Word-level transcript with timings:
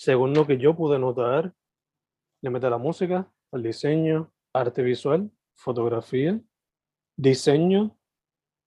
según 0.00 0.32
lo 0.32 0.46
que 0.46 0.56
yo 0.56 0.74
pude 0.74 0.98
notar, 0.98 1.52
le 2.40 2.48
mete 2.48 2.70
la 2.70 2.78
música, 2.78 3.30
el 3.52 3.62
diseño, 3.62 4.32
arte 4.54 4.82
visual, 4.82 5.30
fotografía, 5.52 6.40
diseño, 7.16 7.94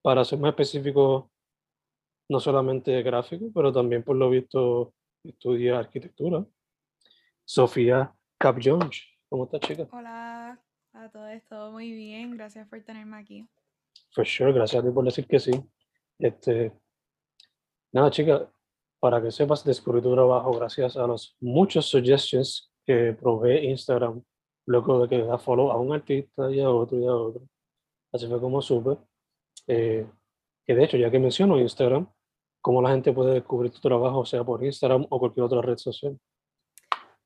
para 0.03 0.23
ser 0.25 0.37
más 0.37 0.49
específico, 0.49 1.31
no 2.29 2.39
solamente 2.39 3.01
gráfico, 3.01 3.47
pero 3.51 3.73
también 3.73 4.03
por 4.03 4.15
lo 4.15 4.29
visto 4.29 4.93
estudia 5.23 5.79
arquitectura. 5.79 6.45
Sofía 7.43 8.13
Cap 8.37 8.59
Jones. 8.63 9.01
¿Cómo 9.27 9.45
estás, 9.45 9.61
chica? 9.61 9.87
Hola 9.91 10.63
a 10.93 11.09
todos, 11.09 11.43
todo 11.49 11.71
muy 11.71 11.93
bien. 11.93 12.37
Gracias 12.37 12.67
por 12.67 12.79
tenerme 12.83 13.17
aquí. 13.17 13.49
For 14.11 14.23
sure, 14.23 14.53
gracias 14.53 14.83
a 14.83 14.85
ti 14.85 14.93
por 14.93 15.03
decir 15.03 15.25
que 15.25 15.39
sí. 15.39 15.51
Este, 16.19 16.71
nada, 17.91 18.11
chica, 18.11 18.52
para 19.03 19.21
que 19.21 19.31
sepas, 19.31 19.65
descubrí 19.65 20.01
tu 20.01 20.13
trabajo 20.13 20.53
gracias 20.53 20.95
a 20.95 21.05
los 21.05 21.35
muchos 21.41 21.87
suggestions 21.87 22.71
que 22.85 23.11
provee 23.11 23.69
Instagram 23.69 24.23
luego 24.65 25.01
de 25.01 25.09
que 25.09 25.21
da 25.25 25.37
follow 25.37 25.71
a 25.71 25.77
un 25.77 25.91
artista 25.91 26.49
y 26.49 26.61
a 26.61 26.69
otro 26.69 26.97
y 26.97 27.05
a 27.05 27.13
otro. 27.13 27.41
Así 28.13 28.27
fue 28.27 28.39
como 28.39 28.61
supe. 28.61 28.97
Eh, 29.67 30.07
que 30.65 30.73
de 30.73 30.83
hecho, 30.85 30.95
ya 30.95 31.11
que 31.11 31.19
menciono 31.19 31.59
Instagram, 31.59 32.07
¿cómo 32.61 32.81
la 32.81 32.91
gente 32.91 33.11
puede 33.11 33.33
descubrir 33.33 33.73
tu 33.73 33.81
trabajo, 33.81 34.23
sea 34.23 34.45
por 34.45 34.63
Instagram 34.63 35.05
o 35.09 35.19
cualquier 35.19 35.47
otra 35.47 35.61
red 35.61 35.77
social? 35.79 36.17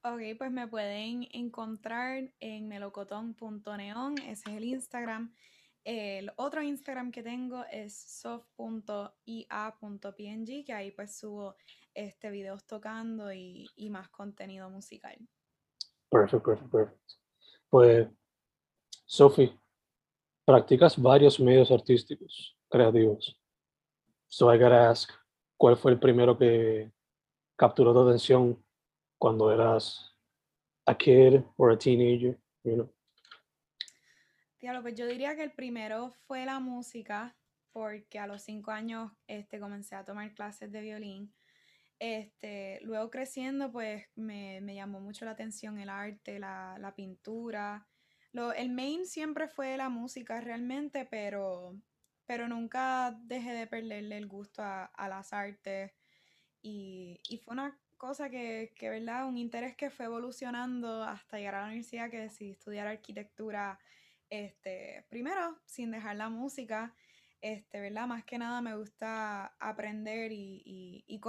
Ok, 0.03 0.35
pues 0.35 0.51
me 0.51 0.67
pueden 0.67 1.27
encontrar 1.31 2.33
en 2.39 2.67
melocotón.neon, 2.69 4.17
ese 4.17 4.49
es 4.49 4.57
el 4.57 4.63
Instagram. 4.63 5.31
El 5.89 6.33
otro 6.35 6.61
Instagram 6.61 7.13
que 7.13 7.23
tengo 7.23 7.63
es 7.71 7.95
soft.ia.png, 7.95 9.05
que 10.65 10.73
ahí 10.73 10.91
pues 10.91 11.15
subo 11.15 11.55
este 11.93 12.29
videos 12.29 12.65
tocando 12.65 13.31
y, 13.31 13.69
y 13.77 13.89
más 13.89 14.09
contenido 14.09 14.69
musical. 14.69 15.17
Perfecto, 16.09 16.43
perfecto, 16.43 16.69
perfecto. 16.69 17.13
Pues, 17.69 18.05
Sophie, 19.05 19.57
practicas 20.43 21.01
varios 21.01 21.39
medios 21.39 21.71
artísticos, 21.71 22.57
creativos. 22.67 23.39
So 24.27 24.53
I 24.53 24.57
gotta 24.57 24.89
ask, 24.89 25.09
¿cuál 25.55 25.77
fue 25.77 25.93
el 25.93 25.99
primero 25.99 26.37
que 26.37 26.91
capturó 27.55 27.93
tu 27.93 28.01
atención 28.01 28.61
cuando 29.17 29.53
eras 29.53 30.13
a 30.85 30.97
kid 30.97 31.43
or 31.55 31.71
a 31.71 31.77
teenager, 31.77 32.37
you 32.65 32.75
know? 32.75 32.96
Diablo, 34.59 34.81
pues 34.81 34.95
yo 34.95 35.05
diría 35.05 35.35
que 35.35 35.43
el 35.43 35.51
primero 35.51 36.11
fue 36.25 36.45
la 36.45 36.59
música, 36.59 37.35
porque 37.71 38.17
a 38.17 38.25
los 38.25 38.41
cinco 38.41 38.71
años 38.71 39.11
este, 39.27 39.59
comencé 39.59 39.95
a 39.95 40.03
tomar 40.03 40.33
clases 40.33 40.71
de 40.71 40.81
violín. 40.81 41.31
Este, 41.99 42.79
luego 42.81 43.09
creciendo, 43.11 43.71
pues 43.71 44.05
me, 44.15 44.61
me 44.61 44.75
llamó 44.75 44.99
mucho 44.99 45.25
la 45.25 45.31
atención 45.31 45.79
el 45.79 45.89
arte, 45.89 46.39
la, 46.39 46.75
la 46.79 46.95
pintura. 46.95 47.87
Lo, 48.31 48.51
el 48.53 48.69
main 48.69 49.05
siempre 49.05 49.47
fue 49.47 49.77
la 49.77 49.89
música 49.89 50.41
realmente, 50.41 51.05
pero, 51.05 51.75
pero 52.25 52.47
nunca 52.47 53.15
dejé 53.23 53.51
de 53.53 53.67
perderle 53.67 54.17
el 54.17 54.27
gusto 54.27 54.63
a, 54.63 54.85
a 54.85 55.07
las 55.07 55.33
artes. 55.33 55.91
Y, 56.63 57.19
y, 57.29 57.37
fue 57.37 57.53
una 57.53 57.79
cosa 57.97 58.29
que, 58.29 58.73
que, 58.75 58.89
¿verdad? 58.89 59.27
Un 59.27 59.37
interés 59.37 59.75
que 59.75 59.91
fue 59.91 60.05
evolucionando 60.05 61.03
hasta 61.03 61.37
llegar 61.37 61.55
a 61.55 61.61
la 61.61 61.67
universidad, 61.67 62.09
que 62.09 62.19
decidí 62.19 62.51
estudiar 62.51 62.87
arquitectura, 62.87 63.79
este, 64.29 65.05
primero, 65.09 65.59
sin 65.65 65.91
dejar 65.91 66.15
la 66.15 66.29
música, 66.29 66.93
este, 67.41 67.79
¿verdad? 67.79 68.07
Más 68.07 68.25
que 68.25 68.37
nada 68.37 68.61
me 68.61 68.75
gusta 68.75 69.55
aprender 69.59 70.31
y, 70.31 70.61
y, 70.65 71.03
y 71.07 71.19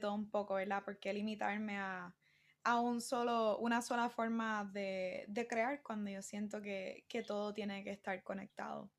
todo 0.00 0.14
un 0.14 0.30
poco, 0.30 0.54
¿verdad? 0.54 0.82
Porque 0.84 1.12
limitarme 1.12 1.78
a, 1.78 2.14
a 2.64 2.80
un 2.80 3.00
solo, 3.00 3.58
una 3.58 3.82
sola 3.82 4.08
forma 4.10 4.70
de, 4.72 5.24
de 5.28 5.46
crear 5.46 5.82
cuando 5.82 6.10
yo 6.10 6.22
siento 6.22 6.60
que, 6.60 7.04
que, 7.08 7.22
todo 7.22 7.52
tiene 7.52 7.82
que 7.82 7.90
estar 7.90 8.22
conectado. 8.22 8.90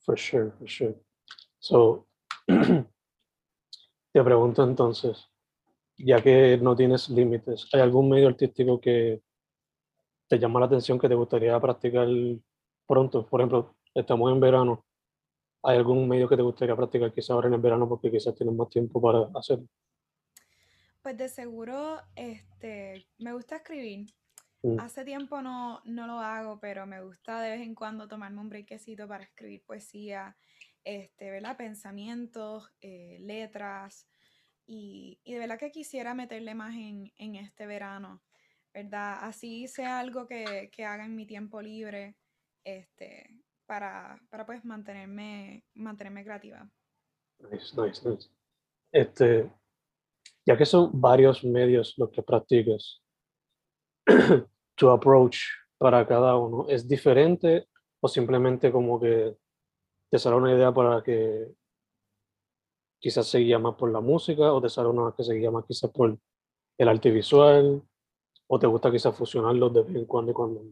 For 0.00 0.18
sure, 0.18 0.50
for 0.52 0.68
sure. 0.68 0.94
So, 1.58 2.06
te 2.46 4.22
pregunto 4.22 4.62
entonces, 4.64 5.28
ya 5.96 6.22
que 6.22 6.58
no 6.58 6.76
tienes 6.76 7.08
límites, 7.08 7.68
¿hay 7.72 7.80
algún 7.80 8.08
medio 8.08 8.28
artístico 8.28 8.80
que 8.80 9.22
te 10.28 10.38
llama 10.38 10.60
la 10.60 10.66
atención 10.66 10.98
que 10.98 11.08
te 11.08 11.14
gustaría 11.14 11.58
practicar 11.58 12.06
pronto? 12.88 13.26
Por 13.26 13.40
ejemplo, 13.40 13.76
estamos 13.94 14.32
en 14.32 14.40
verano. 14.40 14.84
¿Hay 15.62 15.76
algún 15.76 16.08
medio 16.08 16.28
que 16.28 16.36
te 16.36 16.42
gustaría 16.42 16.74
practicar 16.74 17.12
quizás 17.12 17.30
ahora 17.30 17.48
en 17.48 17.54
el 17.54 17.60
verano 17.60 17.88
porque 17.88 18.10
quizás 18.10 18.34
tienes 18.34 18.54
más 18.54 18.70
tiempo 18.70 19.00
para 19.00 19.28
hacerlo? 19.38 19.66
Pues 21.02 21.16
de 21.16 21.28
seguro, 21.28 22.00
este, 22.16 23.06
me 23.18 23.32
gusta 23.32 23.56
escribir. 23.56 24.06
Mm. 24.62 24.80
Hace 24.80 25.04
tiempo 25.04 25.42
no, 25.42 25.80
no 25.84 26.06
lo 26.06 26.18
hago, 26.20 26.58
pero 26.58 26.86
me 26.86 27.02
gusta 27.02 27.40
de 27.40 27.50
vez 27.50 27.60
en 27.60 27.74
cuando 27.74 28.08
tomarme 28.08 28.40
un 28.40 28.48
brequecito 28.48 29.06
para 29.06 29.24
escribir 29.24 29.62
poesía, 29.64 30.36
este, 30.84 31.30
¿verdad? 31.30 31.56
Pensamientos, 31.56 32.70
eh, 32.80 33.18
letras. 33.20 34.08
Y, 34.66 35.20
y, 35.24 35.34
de 35.34 35.38
verdad 35.38 35.58
que 35.58 35.70
quisiera 35.70 36.14
meterle 36.14 36.54
más 36.54 36.74
en, 36.74 37.12
en, 37.16 37.36
este 37.36 37.66
verano, 37.66 38.22
¿verdad? 38.74 39.18
Así 39.22 39.66
sea 39.66 39.98
algo 39.98 40.26
que, 40.26 40.70
que 40.72 40.84
haga 40.84 41.06
en 41.06 41.16
mi 41.16 41.26
tiempo 41.26 41.62
libre, 41.62 42.16
este, 42.64 43.42
para, 43.66 44.20
para 44.30 44.46
pues 44.46 44.64
mantenerme, 44.64 45.64
mantenerme 45.74 46.24
creativa. 46.24 46.68
Nice, 47.38 47.80
nice, 47.80 48.08
nice. 48.08 48.30
Este, 48.92 49.50
ya 50.46 50.56
que 50.56 50.64
son 50.64 50.90
varios 50.92 51.44
medios 51.44 51.94
los 51.98 52.10
que 52.10 52.22
practicas, 52.22 53.02
tu 54.74 54.90
approach 54.90 55.38
para 55.78 56.06
cada 56.06 56.36
uno 56.36 56.66
es 56.68 56.88
diferente 56.88 57.68
o 58.00 58.08
simplemente 58.08 58.72
como 58.72 58.98
que 59.00 59.36
te 60.10 60.18
sale 60.18 60.36
una 60.36 60.52
idea 60.52 60.72
para 60.72 61.02
que 61.02 61.52
quizás 63.00 63.26
se 63.26 63.38
guía 63.38 63.58
más 63.58 63.74
por 63.74 63.92
la 63.92 64.00
música 64.00 64.52
o 64.52 64.60
te 64.60 64.68
sale 64.68 64.88
una 64.88 65.14
que 65.16 65.22
se 65.22 65.34
guía 65.34 65.50
más 65.50 65.64
quizás 65.66 65.90
por 65.90 66.18
el 66.78 66.88
arte 66.88 67.10
visual 67.10 67.82
o 68.46 68.58
te 68.58 68.66
gusta 68.66 68.90
quizás 68.90 69.14
fusionarlos 69.14 69.72
de 69.74 69.82
vez 69.82 69.96
en 69.96 70.06
cuando 70.06 70.30
y 70.32 70.34
cuando. 70.34 70.62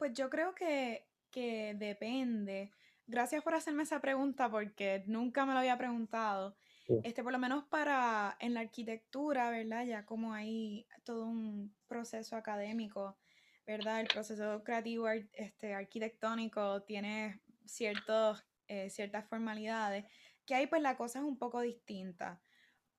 Pues 0.00 0.14
yo 0.14 0.30
creo 0.30 0.54
que, 0.54 1.06
que 1.30 1.74
depende. 1.74 2.72
Gracias 3.06 3.42
por 3.42 3.54
hacerme 3.54 3.82
esa 3.82 4.00
pregunta 4.00 4.50
porque 4.50 5.04
nunca 5.06 5.44
me 5.44 5.52
lo 5.52 5.58
había 5.58 5.76
preguntado. 5.76 6.56
Este, 7.04 7.22
por 7.22 7.32
lo 7.32 7.38
menos 7.38 7.64
para 7.64 8.34
en 8.40 8.54
la 8.54 8.60
arquitectura, 8.60 9.50
¿verdad? 9.50 9.84
Ya 9.84 10.06
como 10.06 10.32
hay 10.32 10.86
todo 11.04 11.26
un 11.26 11.76
proceso 11.86 12.34
académico, 12.34 13.18
¿verdad? 13.66 14.00
El 14.00 14.06
proceso 14.06 14.64
creativo 14.64 15.06
este, 15.10 15.74
arquitectónico 15.74 16.82
tiene 16.84 17.42
ciertos, 17.66 18.42
eh, 18.68 18.88
ciertas 18.88 19.28
formalidades, 19.28 20.06
que 20.46 20.54
ahí 20.54 20.66
pues 20.66 20.80
la 20.80 20.96
cosa 20.96 21.18
es 21.18 21.26
un 21.26 21.36
poco 21.36 21.60
distinta. 21.60 22.40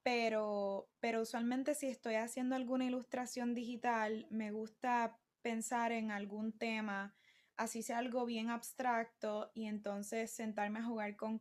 Pero, 0.04 0.88
pero 1.00 1.22
usualmente 1.22 1.74
si 1.74 1.88
estoy 1.88 2.14
haciendo 2.14 2.56
alguna 2.56 2.86
ilustración 2.86 3.56
digital, 3.56 4.28
me 4.30 4.52
gusta 4.52 5.18
pensar 5.42 5.92
en 5.92 6.12
algún 6.12 6.52
tema, 6.58 7.16
así 7.58 7.84
sea 7.84 8.00
algo 8.00 8.26
bien 8.26 8.50
abstracto, 8.50 9.52
y 9.54 9.66
entonces 9.68 10.32
sentarme 10.32 10.80
a 10.80 10.84
jugar 10.84 11.16
con 11.16 11.40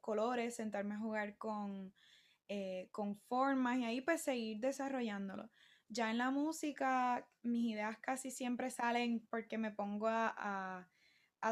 colores, 0.00 0.56
sentarme 0.56 0.94
a 0.94 0.98
jugar 0.98 1.36
con, 1.36 1.92
eh, 2.48 2.88
con 2.92 3.16
formas 3.16 3.78
y 3.78 3.84
ahí 3.84 4.00
pues 4.00 4.22
seguir 4.22 4.58
desarrollándolo. 4.60 5.50
Ya 5.88 6.10
en 6.10 6.18
la 6.18 6.30
música, 6.30 7.28
mis 7.42 7.74
ideas 7.74 7.98
casi 7.98 8.30
siempre 8.30 8.70
salen 8.70 9.26
porque 9.30 9.58
me 9.58 9.72
pongo 9.72 10.08
a, 10.08 10.88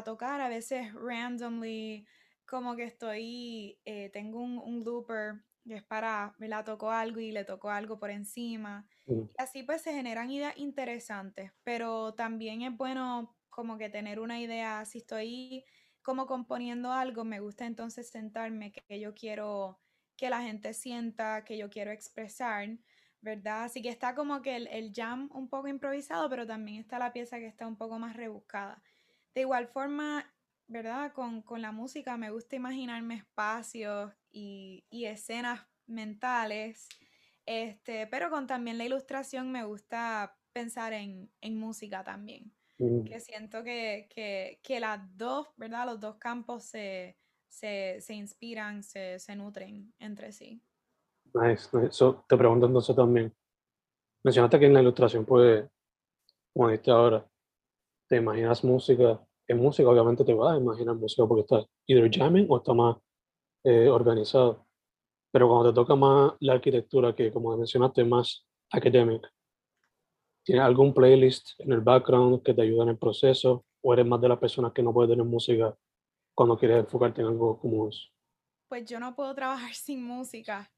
tocar, 0.05 0.41
a 0.41 0.49
veces 0.49 0.93
randomly, 0.93 2.05
como 2.45 2.75
que 2.75 2.83
estoy, 2.83 3.79
eh, 3.85 4.09
tengo 4.11 4.39
un, 4.39 4.57
un 4.59 4.83
looper 4.83 5.43
que 5.69 5.77
es 5.77 5.83
para, 5.83 6.35
me 6.37 6.49
la 6.49 6.65
tocó 6.65 6.91
algo 6.91 7.21
y 7.21 7.31
le 7.31 7.45
tocó 7.45 7.69
algo 7.69 7.97
por 7.97 8.09
encima. 8.09 8.85
Mm. 9.05 9.21
Y 9.21 9.29
así 9.37 9.63
pues 9.63 9.81
se 9.81 9.93
generan 9.93 10.29
ideas 10.29 10.57
interesantes, 10.57 11.51
pero 11.63 12.13
también 12.13 12.63
es 12.63 12.75
bueno 12.75 13.37
como 13.49 13.77
que 13.77 13.89
tener 13.89 14.19
una 14.19 14.39
idea, 14.39 14.83
si 14.83 14.97
estoy 14.97 15.63
como 16.01 16.27
componiendo 16.27 16.91
algo, 16.91 17.23
me 17.23 17.39
gusta 17.39 17.65
entonces 17.65 18.09
sentarme 18.09 18.71
que 18.71 18.99
yo 18.99 19.13
quiero 19.13 19.79
que 20.17 20.29
la 20.29 20.41
gente 20.41 20.73
sienta, 20.73 21.45
que 21.45 21.57
yo 21.57 21.69
quiero 21.69 21.91
expresar, 21.91 22.67
¿verdad? 23.21 23.63
Así 23.63 23.81
que 23.81 23.89
está 23.89 24.15
como 24.15 24.41
que 24.41 24.57
el, 24.57 24.67
el 24.67 24.91
jam 24.93 25.29
un 25.33 25.49
poco 25.49 25.69
improvisado, 25.69 26.29
pero 26.29 26.45
también 26.45 26.79
está 26.79 26.99
la 26.99 27.13
pieza 27.13 27.39
que 27.39 27.47
está 27.47 27.65
un 27.67 27.77
poco 27.77 27.99
más 27.99 28.15
rebuscada. 28.15 28.81
De 29.33 29.41
igual 29.41 29.67
forma, 29.67 30.25
¿verdad? 30.67 31.13
Con, 31.13 31.43
la 31.61 31.71
música 31.71 32.15
me 32.17 32.29
gusta 32.29 32.55
imaginarme 32.55 33.15
espacios 33.15 34.11
y, 34.31 34.83
escenas 34.91 35.61
mentales, 35.87 36.87
este, 37.45 38.07
pero 38.07 38.29
con 38.29 38.47
también 38.47 38.77
la 38.77 38.85
ilustración 38.85 39.51
me 39.51 39.63
gusta 39.63 40.37
pensar 40.53 40.93
en, 40.93 41.31
música 41.41 42.03
también. 42.03 42.53
Mm. 42.77 43.03
Que 43.03 43.19
siento 43.19 43.63
que, 43.63 44.57
las 44.79 45.17
dos, 45.17 45.47
¿verdad? 45.57 45.85
Los 45.85 45.99
dos 45.99 46.15
campos 46.17 46.63
se, 46.63 47.17
inspiran, 48.09 48.83
se, 48.83 49.19
nutren 49.35 49.93
entre 49.99 50.31
sí. 50.31 50.61
Nice, 51.33 51.69
te 52.27 52.37
pregunto 52.37 52.65
entonces 52.65 52.95
también. 52.95 53.33
Mencionaste 54.23 54.59
que 54.59 54.65
en 54.65 54.73
la 54.73 54.81
ilustración, 54.81 55.25
pues, 55.25 55.65
como 56.53 56.69
dijiste 56.69 56.91
ahora, 56.91 57.25
te 58.07 58.17
imaginas 58.17 58.63
música 58.63 59.19
en 59.49 59.57
música 59.57 59.89
obviamente 59.89 60.23
te 60.23 60.33
vas 60.33 60.53
a 60.53 60.57
imaginar 60.57 60.95
música 60.95 61.25
porque 61.27 61.41
está 61.41 61.65
either 61.87 62.09
jamming 62.11 62.45
o 62.49 62.57
está 62.57 62.73
más 62.73 62.97
eh, 63.63 63.89
organizado. 63.89 64.65
Pero 65.31 65.47
cuando 65.47 65.71
te 65.71 65.75
toca 65.75 65.95
más 65.95 66.33
la 66.39 66.53
arquitectura, 66.53 67.15
que 67.15 67.31
como 67.31 67.55
mencionaste, 67.55 68.03
más 68.03 68.45
academic, 68.71 69.31
¿tienes 70.43 70.63
algún 70.63 70.93
playlist 70.93 71.59
en 71.59 71.71
el 71.71 71.81
background 71.81 72.41
que 72.43 72.53
te 72.53 72.61
ayuda 72.61 72.83
en 72.83 72.89
el 72.89 72.97
proceso? 72.97 73.65
¿O 73.81 73.93
eres 73.93 74.05
más 74.05 74.19
de 74.21 74.29
las 74.29 74.39
personas 74.39 74.73
que 74.73 74.81
no 74.81 74.93
puede 74.93 75.09
tener 75.09 75.25
música 75.25 75.75
cuando 76.33 76.57
quieres 76.57 76.79
enfocarte 76.79 77.21
en 77.21 77.27
algo 77.27 77.59
como 77.59 77.89
eso? 77.89 78.07
Pues 78.67 78.85
yo 78.85 78.99
no 78.99 79.15
puedo 79.15 79.33
trabajar 79.35 79.73
sin 79.73 80.03
música. 80.03 80.71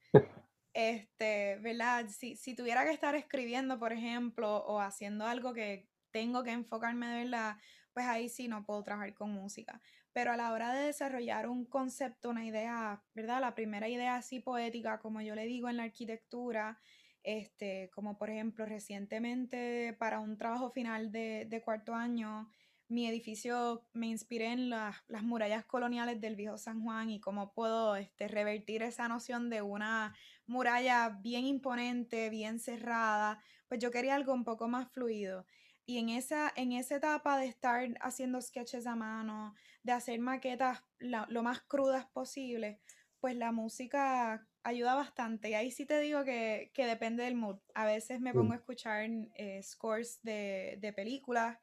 este, 0.74 1.58
¿verdad? 1.60 2.08
Si, 2.10 2.36
si 2.36 2.56
tuviera 2.56 2.84
que 2.84 2.92
estar 2.92 3.16
escribiendo, 3.16 3.80
por 3.80 3.94
ejemplo, 3.94 4.58
o 4.66 4.80
haciendo 4.80 5.26
algo 5.26 5.54
que 5.54 5.88
tengo 6.12 6.44
que 6.44 6.52
enfocarme 6.52 7.08
de 7.08 7.24
verdad, 7.24 7.56
pues 7.94 8.06
ahí 8.06 8.30
sí 8.30 8.48
no 8.48 8.66
puedo 8.66 8.84
trabajar 8.84 9.14
con 9.14 9.32
música. 9.32 9.82
Pero 10.14 10.32
a 10.32 10.38
la 10.38 10.52
hora 10.52 10.74
de 10.74 10.88
desarrollar 10.88 11.48
un 11.48 11.66
concepto, 11.66 12.30
una 12.30 12.46
idea, 12.46 13.04
¿verdad? 13.14 13.42
La 13.42 13.56
primera 13.56 13.88
idea 13.88 14.16
así 14.16 14.40
poética, 14.40 15.00
como 15.00 15.22
yo 15.22 15.36
le 15.36 15.46
digo 15.46 15.70
en 15.70 15.78
la 15.78 15.84
arquitectura, 15.84 16.80
este, 17.24 17.90
como 17.94 18.18
por 18.18 18.30
ejemplo 18.30 18.66
recientemente 18.66 19.96
para 20.00 20.20
un 20.20 20.38
trabajo 20.38 20.72
final 20.72 21.12
de, 21.12 21.62
cuarto 21.64 21.94
año, 21.94 22.50
mi 22.88 23.08
edificio 23.08 23.86
me 23.94 24.08
inspiré 24.08 24.52
en 24.52 24.70
las 24.70 25.24
murallas 25.24 25.66
coloniales 25.66 26.20
del 26.20 26.36
viejo 26.36 26.58
San 26.58 26.84
Juan 26.84 27.10
y 27.10 27.22
cómo 27.22 27.54
puedo 27.54 27.96
este, 27.96 28.28
revertir 28.28 28.84
esa 28.84 29.08
noción 29.08 29.50
de 29.50 29.62
una 29.62 30.14
muralla 30.46 31.18
bien 31.22 31.46
imponente, 31.46 32.30
bien 32.30 32.60
cerrada, 32.60 33.40
pues 33.70 33.80
yo 33.80 33.92
quería 33.92 34.16
algo 34.16 34.34
un 34.34 34.44
poco 34.44 34.68
más 34.68 34.92
fluido. 34.92 35.46
Y 35.86 35.98
en 35.98 36.10
esa, 36.10 36.52
en 36.56 36.72
esa 36.72 36.96
etapa 36.96 37.38
de 37.38 37.48
estar 37.48 37.88
haciendo 38.02 38.42
sketches 38.42 38.88
a 38.88 38.96
mano, 38.96 39.56
de 39.84 39.92
hacer 39.92 40.20
maquetas 40.20 40.84
lo 41.00 41.44
más 41.44 41.62
crudas 41.62 42.06
posible, 42.08 42.80
pues 43.20 43.36
la 43.36 43.52
música 43.52 44.48
ayuda 44.64 44.96
bastante. 44.96 45.50
Y 45.50 45.54
ahí 45.54 45.72
sí 45.72 45.86
te 45.86 46.00
digo 46.00 46.24
que, 46.24 46.72
depende 46.76 47.24
del 47.24 47.36
mood. 47.36 47.58
A 47.74 47.86
veces 47.86 48.20
me 48.22 48.34
pongo 48.34 48.54
a 48.54 48.58
escuchar 48.58 49.10
eh, 49.36 49.62
scores 49.64 50.20
de, 50.24 50.94
películas, 50.96 51.58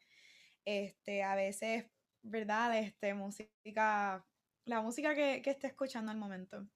este, 0.64 1.23
a 1.23 1.35
veces, 1.35 1.87
¿verdad? 2.23 2.79
Este, 2.79 3.14
música, 3.14 4.25
la 4.64 4.81
música 4.82 5.14
que, 5.14 5.43
que 5.43 5.50
esté 5.50 5.69
escuchando 5.69 6.11
al 6.11 6.19
momento. 6.19 6.67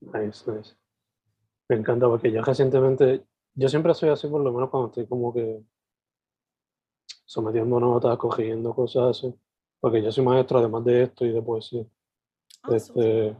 Nice, 0.00 0.50
nice. 0.50 0.74
Me 1.68 1.76
encanta 1.76 2.08
porque 2.08 2.32
yo 2.32 2.42
recientemente, 2.42 3.24
yo 3.54 3.68
siempre 3.68 3.94
soy 3.94 4.08
así 4.08 4.26
por 4.26 4.42
lo 4.42 4.52
menos 4.52 4.70
cuando 4.70 4.88
estoy 4.88 5.06
como 5.06 5.32
que 5.32 5.62
sometiendo 7.30 7.78
notas, 7.78 8.18
cogiendo 8.18 8.74
cosas 8.74 9.16
así, 9.16 9.32
porque 9.78 10.02
yo 10.02 10.10
soy 10.10 10.24
maestro 10.24 10.58
además 10.58 10.84
de 10.84 11.04
esto 11.04 11.24
y 11.24 11.30
de 11.30 11.40
poesía. 11.40 11.86
Ah, 12.64 12.74
este, 12.74 13.36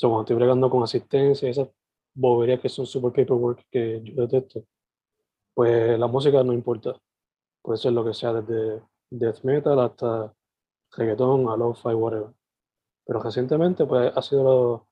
cuando 0.00 0.20
estoy 0.20 0.36
bregando 0.36 0.70
con 0.70 0.84
asistencia 0.84 1.50
esas 1.50 1.68
boberías 2.14 2.60
que 2.60 2.68
son 2.68 2.86
super 2.86 3.10
paperwork 3.10 3.66
que 3.68 4.00
yo 4.04 4.14
detesto, 4.14 4.64
pues 5.54 5.98
la 5.98 6.06
música 6.06 6.44
no 6.44 6.52
importa. 6.52 7.00
Puede 7.62 7.78
ser 7.78 7.94
lo 7.94 8.04
que 8.04 8.14
sea, 8.14 8.32
desde 8.32 8.80
death 9.10 9.42
metal 9.42 9.80
hasta 9.80 10.32
reggaeton, 10.92 11.48
a 11.48 11.56
lo-fi, 11.56 11.88
whatever. 11.88 12.30
Pero 13.04 13.20
recientemente, 13.20 13.86
pues 13.86 14.16
ha 14.16 14.22
sido 14.22 14.86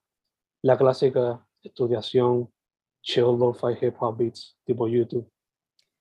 la 0.63 0.77
clásica 0.77 1.47
estudiación 1.63 2.53
chill 3.01 3.39
lo-fi 3.39 3.79
hip 3.81 3.95
hop 4.01 4.17
beats, 4.17 4.59
tipo 4.65 4.89
YouTube. 4.89 5.31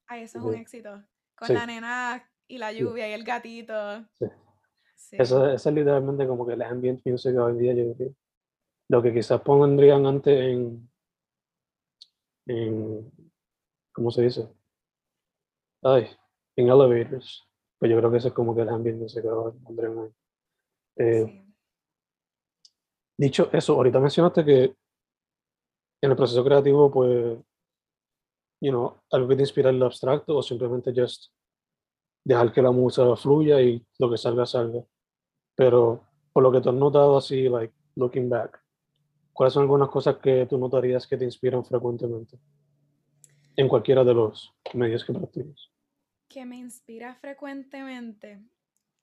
Ay, 0.07 0.23
eso 0.23 0.39
es 0.39 0.45
un 0.45 0.55
éxito. 0.55 1.03
Con 1.37 1.53
la 1.53 1.65
nena 1.65 2.29
y 2.47 2.57
la 2.57 2.73
lluvia 2.73 3.07
y 3.07 3.13
el 3.13 3.23
gatito. 3.23 4.03
Sí. 4.95 5.15
Eso, 5.19 5.51
es 5.51 5.65
literalmente 5.67 6.27
como 6.27 6.45
que 6.45 6.53
el 6.53 6.61
ambient 6.63 7.05
music 7.05 7.37
hoy 7.37 7.57
día, 7.57 7.73
yo 7.73 7.93
creo. 7.95 8.13
Lo 8.89 9.01
que 9.01 9.13
quizás 9.13 9.39
pondrían 9.41 10.05
antes 10.05 10.39
en, 10.39 10.89
en 12.47 13.11
¿cómo 13.93 14.09
se 14.09 14.23
dice? 14.23 14.49
Ay, 15.83 16.07
en 16.55 16.69
elevators. 16.69 17.47
Pues 17.77 17.91
yo 17.91 17.97
creo 17.97 18.11
que 18.11 18.17
eso 18.17 18.29
es 18.29 18.33
como 18.33 18.55
que 18.55 18.61
el 18.61 18.69
ambient 18.69 18.99
music 18.99 19.23
ahora 19.25 19.55
pondrían 19.63 20.13
eh, 20.97 21.45
Dicho 23.19 23.49
eso, 23.51 23.73
ahorita 23.73 23.99
mencionaste 23.99 24.45
que 24.45 24.63
en 26.01 26.11
el 26.11 26.15
proceso 26.15 26.43
creativo, 26.43 26.91
pues 26.91 27.37
you 28.61 28.71
know, 28.71 29.01
algo 29.11 29.27
que 29.27 29.35
te 29.35 29.41
inspira 29.41 29.69
en 29.69 29.79
lo 29.79 29.87
abstracto 29.87 30.37
o 30.37 30.43
simplemente 30.43 30.93
just 30.95 31.31
dejar 32.27 32.51
que 32.51 32.61
la 32.61 32.71
música 32.71 33.15
fluya 33.15 33.61
y 33.61 33.81
lo 33.99 34.11
que 34.11 34.17
salga, 34.17 34.45
salga. 34.45 34.83
Pero 35.55 36.03
por 36.33 36.43
lo 36.43 36.51
que 36.51 36.59
tú 36.59 36.69
has 36.69 36.75
notado 36.75 37.17
así, 37.17 37.47
like, 37.47 37.73
looking 37.95 38.27
back, 38.27 38.61
¿cuáles 39.31 39.53
son 39.53 39.63
algunas 39.63 39.87
cosas 39.87 40.17
que 40.17 40.45
tú 40.45 40.57
notarías 40.57 41.07
que 41.07 41.15
te 41.15 41.23
inspiran 41.23 41.63
frecuentemente? 41.63 42.37
En 43.55 43.69
cualquiera 43.69 44.03
de 44.03 44.13
los 44.13 44.53
medios 44.73 45.05
que 45.05 45.13
practicas. 45.13 45.71
Que 46.27 46.45
me 46.45 46.57
inspira 46.57 47.15
frecuentemente. 47.15 48.43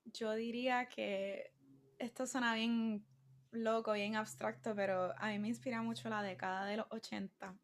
Yo 0.04 0.32
diría 0.34 0.90
que 0.90 1.50
esto 1.98 2.26
suena 2.26 2.54
bien 2.54 3.06
loco, 3.52 3.94
bien 3.94 4.16
abstracto, 4.16 4.74
pero 4.74 5.14
a 5.16 5.30
mí 5.30 5.38
me 5.38 5.48
inspira 5.48 5.80
mucho 5.80 6.10
la 6.10 6.22
década 6.22 6.66
de 6.66 6.76
los 6.76 6.86
80. 6.90 7.56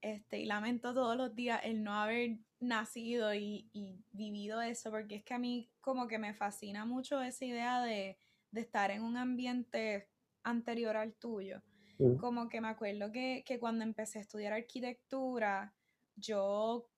Este, 0.00 0.40
y 0.40 0.46
lamento 0.46 0.94
todos 0.94 1.18
los 1.18 1.34
días 1.34 1.60
el 1.64 1.84
no 1.84 1.92
haber 1.92 2.38
nacido 2.68 3.34
y, 3.34 3.70
vivido 4.12 4.60
eso, 4.60 4.90
porque 4.90 5.16
es 5.16 5.24
que 5.24 5.34
a 5.34 5.38
mí 5.38 5.70
como 5.80 6.06
que 6.06 6.18
me 6.18 6.34
fascina 6.34 6.84
mucho 6.84 7.20
esa 7.20 7.44
idea 7.44 7.82
de, 7.82 8.18
estar 8.52 8.92
en 8.92 9.02
un 9.02 9.16
ambiente 9.16 10.08
anterior 10.44 10.96
al 10.96 11.14
tuyo. 11.14 11.60
Como 12.18 12.48
que 12.48 12.60
me 12.60 12.68
acuerdo 12.68 13.10
que, 13.12 13.44
cuando 13.60 13.84
empecé 13.84 14.18
a 14.18 14.22
estudiar 14.22 14.52
arquitectura, 14.52 15.74
yo 16.16 16.88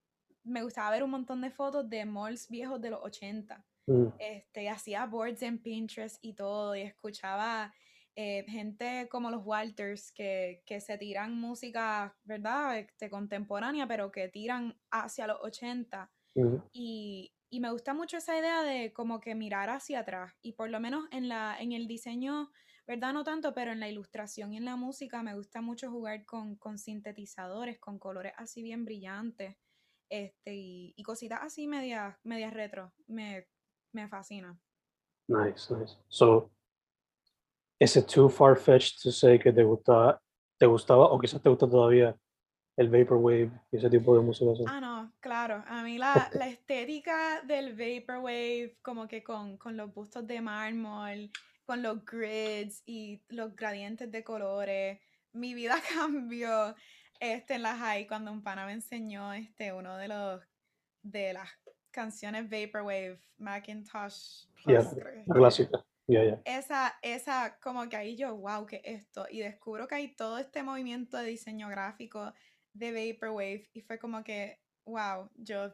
me 0.42 0.62
gustaba 0.62 0.90
ver 0.90 1.02
un 1.02 1.10
montón 1.10 1.40
de 1.40 1.50
fotos 1.50 1.88
de 1.88 2.04
malls 2.04 2.48
viejos 2.48 2.80
de 2.80 2.90
los 2.90 3.00
80. 3.02 3.64
Mm. 3.86 4.06
Este, 4.18 4.68
hacía 4.68 5.06
boards 5.06 5.42
en 5.42 5.58
Pinterest 5.58 6.18
y 6.22 6.34
todo, 6.34 6.76
y 6.76 6.82
escuchaba 6.82 7.72
eh, 8.18 8.46
gente 8.48 9.08
como 9.10 9.30
los 9.30 9.44
Walters 9.44 10.10
que, 10.10 10.62
que, 10.64 10.80
se 10.80 10.96
tiran 10.96 11.38
música, 11.38 12.16
¿verdad? 12.24 12.78
Este, 12.78 13.10
contemporánea, 13.10 13.86
pero 13.86 14.10
que 14.10 14.28
tiran 14.28 14.74
hacia 14.90 15.26
los 15.26 15.38
80. 15.42 16.10
y, 16.72 17.34
y, 17.50 17.60
me 17.60 17.70
gusta 17.70 17.92
mucho 17.92 18.16
esa 18.16 18.38
idea 18.38 18.62
de 18.62 18.94
como 18.94 19.20
que 19.20 19.34
mirar 19.34 19.68
hacia 19.68 20.00
atrás. 20.00 20.32
Y 20.40 20.52
por 20.54 20.70
lo 20.70 20.80
menos 20.80 21.04
en, 21.10 21.28
la, 21.28 21.58
en 21.60 21.72
el 21.72 21.86
diseño, 21.86 22.50
¿verdad? 22.86 23.12
No 23.12 23.22
tanto, 23.22 23.52
pero 23.52 23.72
en 23.72 23.80
la 23.80 23.88
ilustración 23.88 24.54
y 24.54 24.56
en 24.56 24.64
la 24.64 24.76
música 24.76 25.22
me 25.22 25.34
gusta 25.34 25.60
mucho 25.60 25.90
jugar 25.90 26.24
con, 26.24 26.56
con 26.56 26.78
sintetizadores, 26.78 27.78
con 27.78 27.98
colores 27.98 28.32
así 28.38 28.62
bien 28.62 28.86
brillantes. 28.86 29.56
Este, 30.08 30.54
y, 30.54 30.94
y 30.96 31.02
cositas 31.02 31.40
así 31.42 31.68
medias, 31.68 32.16
medias 32.22 32.54
retro. 32.54 32.94
Me, 33.08 33.46
me 33.92 34.08
fascina. 34.08 34.58
Nice, 35.28 35.74
nice. 35.74 35.98
So, 36.08 36.50
it 37.78 38.06
too 38.06 38.28
far-fetched 38.28 39.02
to 39.02 39.12
say 39.12 39.38
que 39.38 39.52
te 39.52 39.62
gustaba, 39.62 40.20
te 40.58 40.66
gustaba 40.66 41.06
o 41.06 41.18
quizás 41.18 41.42
te 41.42 41.48
gusta 41.48 41.68
todavía 41.68 42.16
el 42.76 42.88
Vaporwave 42.88 43.50
y 43.70 43.76
ese 43.76 43.90
tipo 43.90 44.16
de 44.16 44.22
música? 44.22 44.50
Ah, 44.66 44.80
no, 44.80 45.12
claro. 45.20 45.64
A 45.66 45.82
mí 45.82 45.98
la, 45.98 46.30
la 46.34 46.48
estética 46.48 47.42
del 47.42 47.72
Vaporwave, 47.74 48.76
como 48.82 49.08
que 49.08 49.22
con, 49.22 49.56
con 49.56 49.76
los 49.76 49.92
bustos 49.92 50.26
de 50.26 50.40
mármol, 50.40 51.30
con 51.64 51.82
los 51.82 52.04
grids 52.04 52.82
y 52.86 53.22
los 53.28 53.56
gradientes 53.56 54.10
de 54.10 54.22
colores, 54.22 55.00
mi 55.32 55.54
vida 55.54 55.76
cambió 55.94 56.74
este, 57.20 57.54
en 57.54 57.62
la 57.62 57.76
high 57.76 58.06
cuando 58.06 58.30
un 58.30 58.42
pana 58.42 58.66
me 58.66 58.72
enseñó 58.72 59.32
este, 59.32 59.72
uno 59.72 59.96
de 59.96 60.08
los 60.08 60.42
de 61.02 61.32
las 61.32 61.48
canciones 61.90 62.50
Vaporwave, 62.50 63.20
Macintosh 63.38 64.46
Plus. 64.62 64.84
la 65.26 65.34
clásica. 65.34 65.84
Esa, 66.44 66.94
esa, 67.02 67.58
como 67.60 67.88
que 67.88 67.96
ahí 67.96 68.16
yo, 68.16 68.36
wow, 68.36 68.64
que 68.66 68.80
esto. 68.84 69.26
Y 69.30 69.40
descubro 69.40 69.88
que 69.88 69.96
hay 69.96 70.14
todo 70.14 70.38
este 70.38 70.62
movimiento 70.62 71.16
de 71.16 71.26
diseño 71.26 71.68
gráfico 71.68 72.32
de 72.72 72.92
Vaporwave. 72.92 73.68
Y 73.72 73.80
fue 73.80 73.98
como 73.98 74.22
que, 74.22 74.60
wow, 74.84 75.28
yo, 75.34 75.66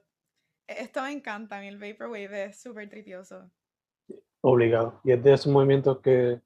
e, 0.66 0.82
esto 0.82 1.02
me 1.02 1.12
encanta. 1.12 1.58
A 1.58 1.60
mí 1.60 1.68
el 1.68 1.78
Vaporwave 1.78 2.44
es 2.44 2.60
súper 2.60 2.88
tripioso. 2.88 3.50
Obligado. 4.40 5.00
Y 5.04 5.12
es 5.12 5.22
de 5.22 5.34
esos 5.34 5.52
movimientos 5.52 6.00
que 6.00 6.40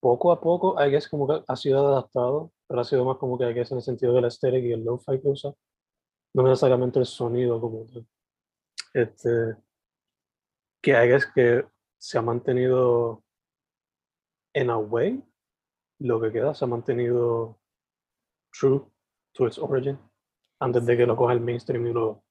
poco 0.00 0.32
a 0.32 0.40
poco, 0.40 0.78
hay 0.78 0.90
que 0.90 0.96
es 0.96 1.08
como 1.08 1.28
que 1.28 1.44
ha 1.46 1.56
sido 1.56 1.86
adaptado, 1.86 2.52
pero 2.66 2.80
ha 2.80 2.84
sido 2.84 3.04
más 3.04 3.18
como 3.18 3.38
que 3.38 3.44
hay 3.44 3.54
que 3.54 3.60
en 3.60 3.76
el 3.76 3.82
sentido 3.82 4.14
de 4.14 4.22
la 4.22 4.28
estética 4.28 4.66
y 4.66 4.72
el 4.72 4.84
lo-fi 4.84 5.20
que 5.20 5.28
usa. 5.28 5.52
No 6.34 6.42
necesariamente 6.42 6.98
el 6.98 7.06
sonido 7.06 7.60
como 7.60 7.84
tal. 7.84 8.06
Este, 8.94 9.56
que 10.82 10.96
hay 10.96 11.10
que 11.34 11.64
se 12.02 12.18
ha 12.18 12.22
mantenido 12.22 13.22
en 14.52 14.70
a 14.70 14.76
way, 14.76 15.22
lo 16.00 16.20
que 16.20 16.32
queda 16.32 16.52
se 16.52 16.64
ha 16.64 16.68
mantenido 16.68 17.60
true 18.50 18.84
to 19.32 19.46
its 19.46 19.56
origin 19.56 19.96
antes 20.58 20.84
de 20.84 20.96
que 20.96 21.06
lo 21.06 21.14
coja 21.16 21.32
el 21.32 21.40
mainstream 21.40 21.86
y 21.86 21.92
lo, 21.92 22.24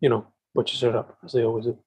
you 0.00 0.08
know, 0.08 0.32
butches 0.54 0.82
it 0.82 0.94
up, 0.94 1.18
as 1.22 1.32
they 1.32 1.42
always 1.42 1.66
do. 1.66 1.84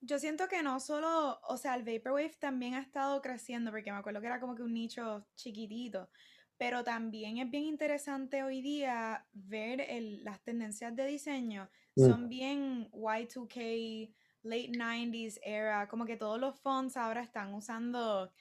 Yo 0.00 0.18
siento 0.18 0.48
que 0.48 0.60
no 0.64 0.80
solo, 0.80 1.38
o 1.46 1.56
sea, 1.56 1.76
el 1.76 1.84
Vaporwave 1.84 2.36
también 2.40 2.74
ha 2.74 2.80
estado 2.80 3.22
creciendo, 3.22 3.70
porque 3.70 3.92
me 3.92 3.98
acuerdo 3.98 4.20
que 4.20 4.26
era 4.26 4.40
como 4.40 4.56
que 4.56 4.64
un 4.64 4.74
nicho 4.74 5.24
chiquitito, 5.36 6.10
pero 6.56 6.82
también 6.82 7.38
es 7.38 7.48
bien 7.48 7.64
interesante 7.64 8.42
hoy 8.42 8.60
día 8.60 9.24
ver 9.32 9.82
el, 9.82 10.24
las 10.24 10.42
tendencias 10.42 10.96
de 10.96 11.06
diseño. 11.06 11.70
Mm. 11.94 12.06
Son 12.06 12.28
bien 12.28 12.90
Y2K, 12.90 14.12
late 14.42 14.72
90s 14.72 15.40
era, 15.42 15.88
como 15.88 16.06
que 16.06 16.16
todos 16.16 16.40
los 16.40 16.58
fonts 16.60 16.96
ahora 16.96 17.22
están 17.22 17.54
usando 17.54 18.32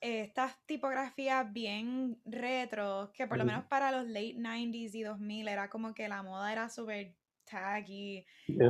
estas 0.00 0.58
tipografías 0.66 1.50
bien 1.52 2.20
retro, 2.26 3.10
que 3.14 3.26
por 3.26 3.38
lo 3.38 3.44
menos 3.44 3.64
para 3.64 3.90
los 3.90 4.06
late 4.06 4.36
90s 4.36 4.94
y 4.94 5.02
2000 5.02 5.48
era 5.48 5.70
como 5.70 5.94
que 5.94 6.08
la 6.08 6.22
moda 6.22 6.52
era 6.52 6.68
súper 6.68 7.14
taggy, 7.44 8.26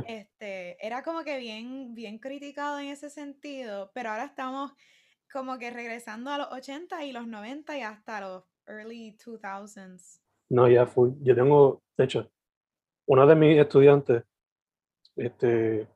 este, 0.07 0.85
era 0.85 1.03
como 1.03 1.23
que 1.23 1.37
bien, 1.37 1.93
bien 1.93 2.19
criticado 2.19 2.79
en 2.79 2.87
ese 2.87 3.09
sentido, 3.09 3.91
pero 3.93 4.11
ahora 4.11 4.25
estamos 4.25 4.71
como 5.31 5.57
que 5.57 5.71
regresando 5.71 6.31
a 6.31 6.37
los 6.37 6.47
80 6.51 7.03
y 7.03 7.11
los 7.11 7.27
90 7.27 7.77
y 7.77 7.81
hasta 7.81 8.21
los 8.21 8.43
early 8.67 9.17
2000s. 9.17 10.21
No, 10.49 10.69
ya 10.69 10.85
fui. 10.85 11.13
Yo 11.21 11.35
tengo, 11.35 11.81
de 11.97 12.05
hecho, 12.05 12.31
una 13.07 13.25
de 13.25 13.35
mis 13.35 13.57
estudiantes, 13.57 14.23
este, 15.15 15.87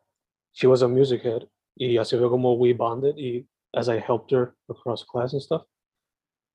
she 0.53 0.67
was 0.67 0.81
a 0.81 0.87
music 0.87 1.23
head 1.23 1.47
y 1.75 1.97
así 1.97 2.17
fue 2.17 2.29
como 2.29 2.53
we 2.53 2.73
bonded 2.73 3.15
y 3.17 3.47
as 3.73 3.87
I 3.87 3.99
helped 3.99 4.31
her 4.31 4.55
across 4.67 5.05
class 5.05 5.33
and 5.33 5.41
stuff. 5.41 5.63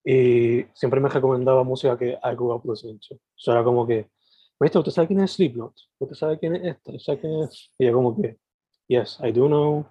Y 0.04 0.66
siempre 0.74 1.00
me 1.00 1.08
recomendaba 1.08 1.64
música 1.64 1.96
que 1.96 2.18
I 2.22 2.34
grew 2.34 2.52
up 2.52 2.64
listening 2.66 2.98
to. 3.08 3.18
So 3.36 3.52
era 3.52 3.64
como 3.64 3.86
que, 3.86 4.10
¿Viste? 4.60 4.78
¿Usted 4.78 4.92
sabe 4.92 5.08
quién 5.08 5.20
es 5.20 5.32
Slipknot? 5.32 5.74
¿Usted 5.98 6.16
sabe 6.16 6.38
quién 6.38 6.54
es 6.56 6.64
esta? 6.64 6.92
¿Usted 6.92 7.04
sabe 7.04 7.20
quién 7.20 7.42
es? 7.42 7.72
Y 7.78 7.86
yo 7.86 7.92
como 7.92 8.16
que, 8.16 8.38
yes, 8.88 9.18
I 9.22 9.32
do 9.32 9.46
know. 9.46 9.86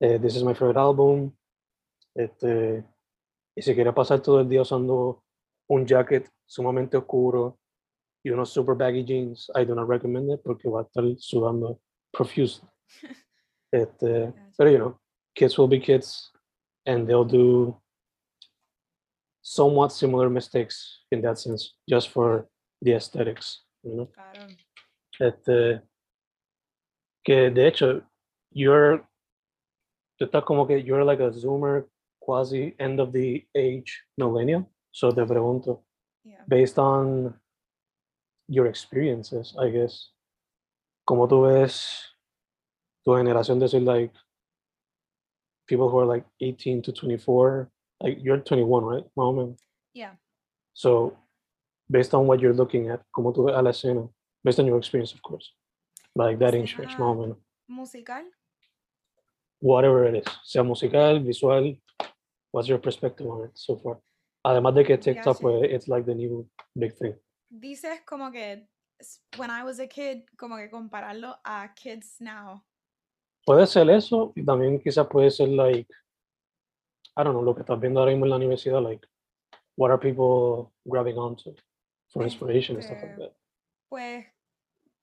Uh, 0.00 0.18
this 0.18 0.36
is 0.36 0.44
my 0.44 0.54
favorite 0.54 0.78
album. 0.78 1.32
Este, 2.14 2.84
y 3.54 3.62
si 3.62 3.74
quiere 3.74 3.92
pasar 3.92 4.22
todo 4.22 4.40
el 4.40 4.48
día 4.48 4.62
usando 4.62 5.24
un 5.68 5.86
jacket 5.86 6.28
sumamente 6.46 6.96
oscuro 6.96 7.58
y 8.22 8.30
unos 8.30 8.50
super 8.50 8.74
baggy 8.74 9.04
jeans, 9.04 9.50
I 9.54 9.64
do 9.64 9.74
not 9.74 9.88
recommend 9.88 10.30
it 10.30 10.40
porque 10.42 10.68
va 10.68 10.80
a 10.80 10.84
estar 10.84 11.04
sudando 11.18 11.80
profusely. 12.12 12.68
Uh, 13.72 13.82
este, 13.82 14.32
pero, 14.58 14.68
you 14.68 14.78
know, 14.78 14.98
kids 15.36 15.56
will 15.56 15.68
be 15.68 15.78
kids 15.78 16.32
and 16.86 17.06
they'll 17.06 17.24
do 17.24 17.76
somewhat 19.42 19.92
similar 19.92 20.28
mistakes 20.28 21.04
in 21.12 21.22
that 21.22 21.38
sense, 21.38 21.76
just 21.88 22.08
for 22.08 22.48
the 22.82 22.92
aesthetics. 22.92 23.62
You 23.84 23.96
know? 23.96 24.08
Claro. 24.12 24.48
Este, 25.20 25.48
uh, 25.48 25.78
que 27.24 27.50
de 27.50 27.66
hecho, 27.66 28.02
you're, 28.52 29.06
como 30.44 30.66
que 30.66 30.76
you're 30.78 31.04
like 31.04 31.20
a 31.20 31.30
zoomer, 31.30 31.84
quasi 32.20 32.74
end 32.78 33.00
of 33.00 33.12
the 33.12 33.46
age 33.54 34.02
millennial. 34.18 34.68
So 34.92 35.10
te 35.12 35.22
pregunto, 35.22 35.82
yeah. 36.24 36.42
based 36.48 36.78
on 36.78 37.34
your 38.48 38.66
experiences, 38.66 39.54
I 39.58 39.70
guess, 39.70 40.12
¿cómo 41.08 41.28
tú 41.28 41.42
ves 41.42 42.09
tu 43.04 43.16
generación 43.16 43.58
decir 43.58 43.82
like 43.82 44.12
people 45.66 45.88
who 45.88 45.98
are 45.98 46.06
like 46.06 46.24
18 46.40 46.82
to 46.82 46.92
24 46.92 47.70
like 48.02 48.18
you're 48.20 48.38
21 48.38 48.84
right? 48.84 49.04
Moment 49.16 49.60
yeah. 49.94 50.12
So 50.74 51.16
based 51.90 52.14
on 52.14 52.26
what 52.26 52.40
you're 52.40 52.54
looking 52.54 52.88
at 52.88 53.02
como 53.12 53.32
tú 53.32 53.46
ves 53.46 53.56
a 53.56 53.62
la 53.62 53.70
escena 53.70 54.08
based 54.44 54.60
on 54.60 54.66
your 54.66 54.78
experience 54.78 55.12
of 55.12 55.22
course. 55.22 55.52
Like 56.16 56.38
that 56.38 56.54
range 56.54 56.76
moment 56.98 57.36
musical. 57.68 58.24
Whatever 59.60 60.06
it 60.06 60.26
is 60.26 60.34
sea 60.44 60.62
musical 60.62 61.20
visual 61.20 61.76
what's 62.52 62.68
your 62.68 62.78
perspective 62.78 63.26
on 63.26 63.44
it 63.44 63.52
so 63.54 63.76
far? 63.76 64.00
Además 64.44 64.74
de 64.74 64.84
que 64.84 64.96
TikTok 64.96 65.40
pues, 65.40 65.66
it's 65.70 65.86
like 65.88 66.06
the 66.06 66.14
new 66.14 66.48
big 66.76 66.94
thing. 66.96 67.14
Dices 67.50 68.00
como 68.06 68.30
que 68.30 68.66
when 69.36 69.50
I 69.50 69.64
was 69.64 69.78
a 69.80 69.86
kid 69.86 70.22
como 70.36 70.56
que 70.56 70.68
compararlo 70.68 71.34
a 71.44 71.68
kids 71.74 72.16
now 72.20 72.62
Puede 73.44 73.66
ser 73.66 73.88
eso 73.90 74.32
y 74.36 74.44
también 74.44 74.80
quizás 74.80 75.06
puede 75.06 75.30
ser 75.30 75.48
like, 75.48 75.92
I 77.16 77.22
don't 77.22 77.32
know, 77.32 77.42
lo 77.42 77.54
que 77.54 77.62
estás 77.62 77.80
viendo 77.80 78.00
ahora 78.00 78.12
mismo 78.12 78.26
en 78.26 78.30
la 78.30 78.36
universidad, 78.36 78.82
like, 78.82 79.06
what 79.76 79.90
are 79.90 79.98
people 79.98 80.72
grabbing 80.84 81.18
onto 81.18 81.54
for 82.08 82.22
inspiration 82.24 82.76
and 82.76 82.84
stuff 82.84 82.98
like 83.00 83.12
este, 83.12 83.22
that? 83.22 83.36
Pues 83.88 84.26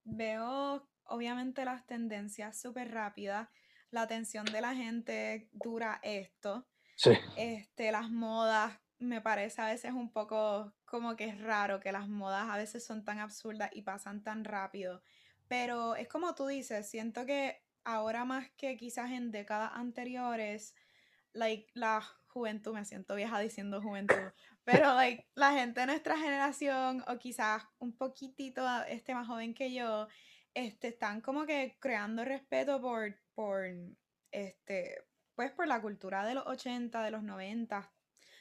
veo 0.04 0.88
obviamente 1.04 1.64
las 1.64 1.86
tendencias 1.86 2.60
súper 2.60 2.92
rápidas, 2.92 3.48
la 3.90 4.02
atención 4.02 4.44
de 4.46 4.60
la 4.60 4.74
gente 4.74 5.48
dura 5.52 6.00
esto. 6.02 6.66
Sí. 6.96 7.12
Este, 7.36 7.92
las 7.92 8.10
modas, 8.10 8.78
me 8.98 9.20
parece 9.20 9.62
a 9.62 9.66
veces 9.66 9.92
un 9.92 10.12
poco 10.12 10.72
como 10.84 11.16
que 11.16 11.26
es 11.26 11.40
raro 11.40 11.80
que 11.80 11.92
las 11.92 12.08
modas 12.08 12.48
a 12.50 12.56
veces 12.56 12.84
son 12.84 13.04
tan 13.04 13.18
absurdas 13.18 13.70
y 13.72 13.82
pasan 13.82 14.22
tan 14.22 14.44
rápido. 14.44 15.02
Pero 15.46 15.94
es 15.96 16.08
como 16.08 16.34
tú 16.34 16.46
dices, 16.46 16.88
siento 16.90 17.24
que 17.24 17.62
ahora 17.88 18.26
más 18.26 18.50
que 18.50 18.76
quizás 18.76 19.10
en 19.12 19.30
décadas 19.30 19.70
anteriores, 19.74 20.74
like, 21.32 21.70
la 21.72 22.02
juventud, 22.26 22.74
me 22.74 22.84
siento 22.84 23.14
vieja 23.14 23.40
diciendo 23.40 23.80
juventud, 23.80 24.30
pero 24.64 24.94
like, 24.94 25.26
la 25.34 25.52
gente 25.52 25.80
de 25.80 25.86
nuestra 25.86 26.18
generación 26.18 27.02
o 27.08 27.18
quizás 27.18 27.62
un 27.78 27.96
poquitito 27.96 28.62
este, 28.88 29.14
más 29.14 29.26
joven 29.26 29.54
que 29.54 29.72
yo, 29.72 30.06
este, 30.52 30.88
están 30.88 31.22
como 31.22 31.46
que 31.46 31.78
creando 31.80 32.26
respeto 32.26 32.78
por, 32.82 33.18
por, 33.34 33.64
este, 34.32 35.02
pues 35.34 35.50
por 35.52 35.66
la 35.66 35.80
cultura 35.80 36.26
de 36.26 36.34
los 36.34 36.46
80, 36.46 37.02
de 37.02 37.10
los 37.10 37.22
90, 37.22 37.90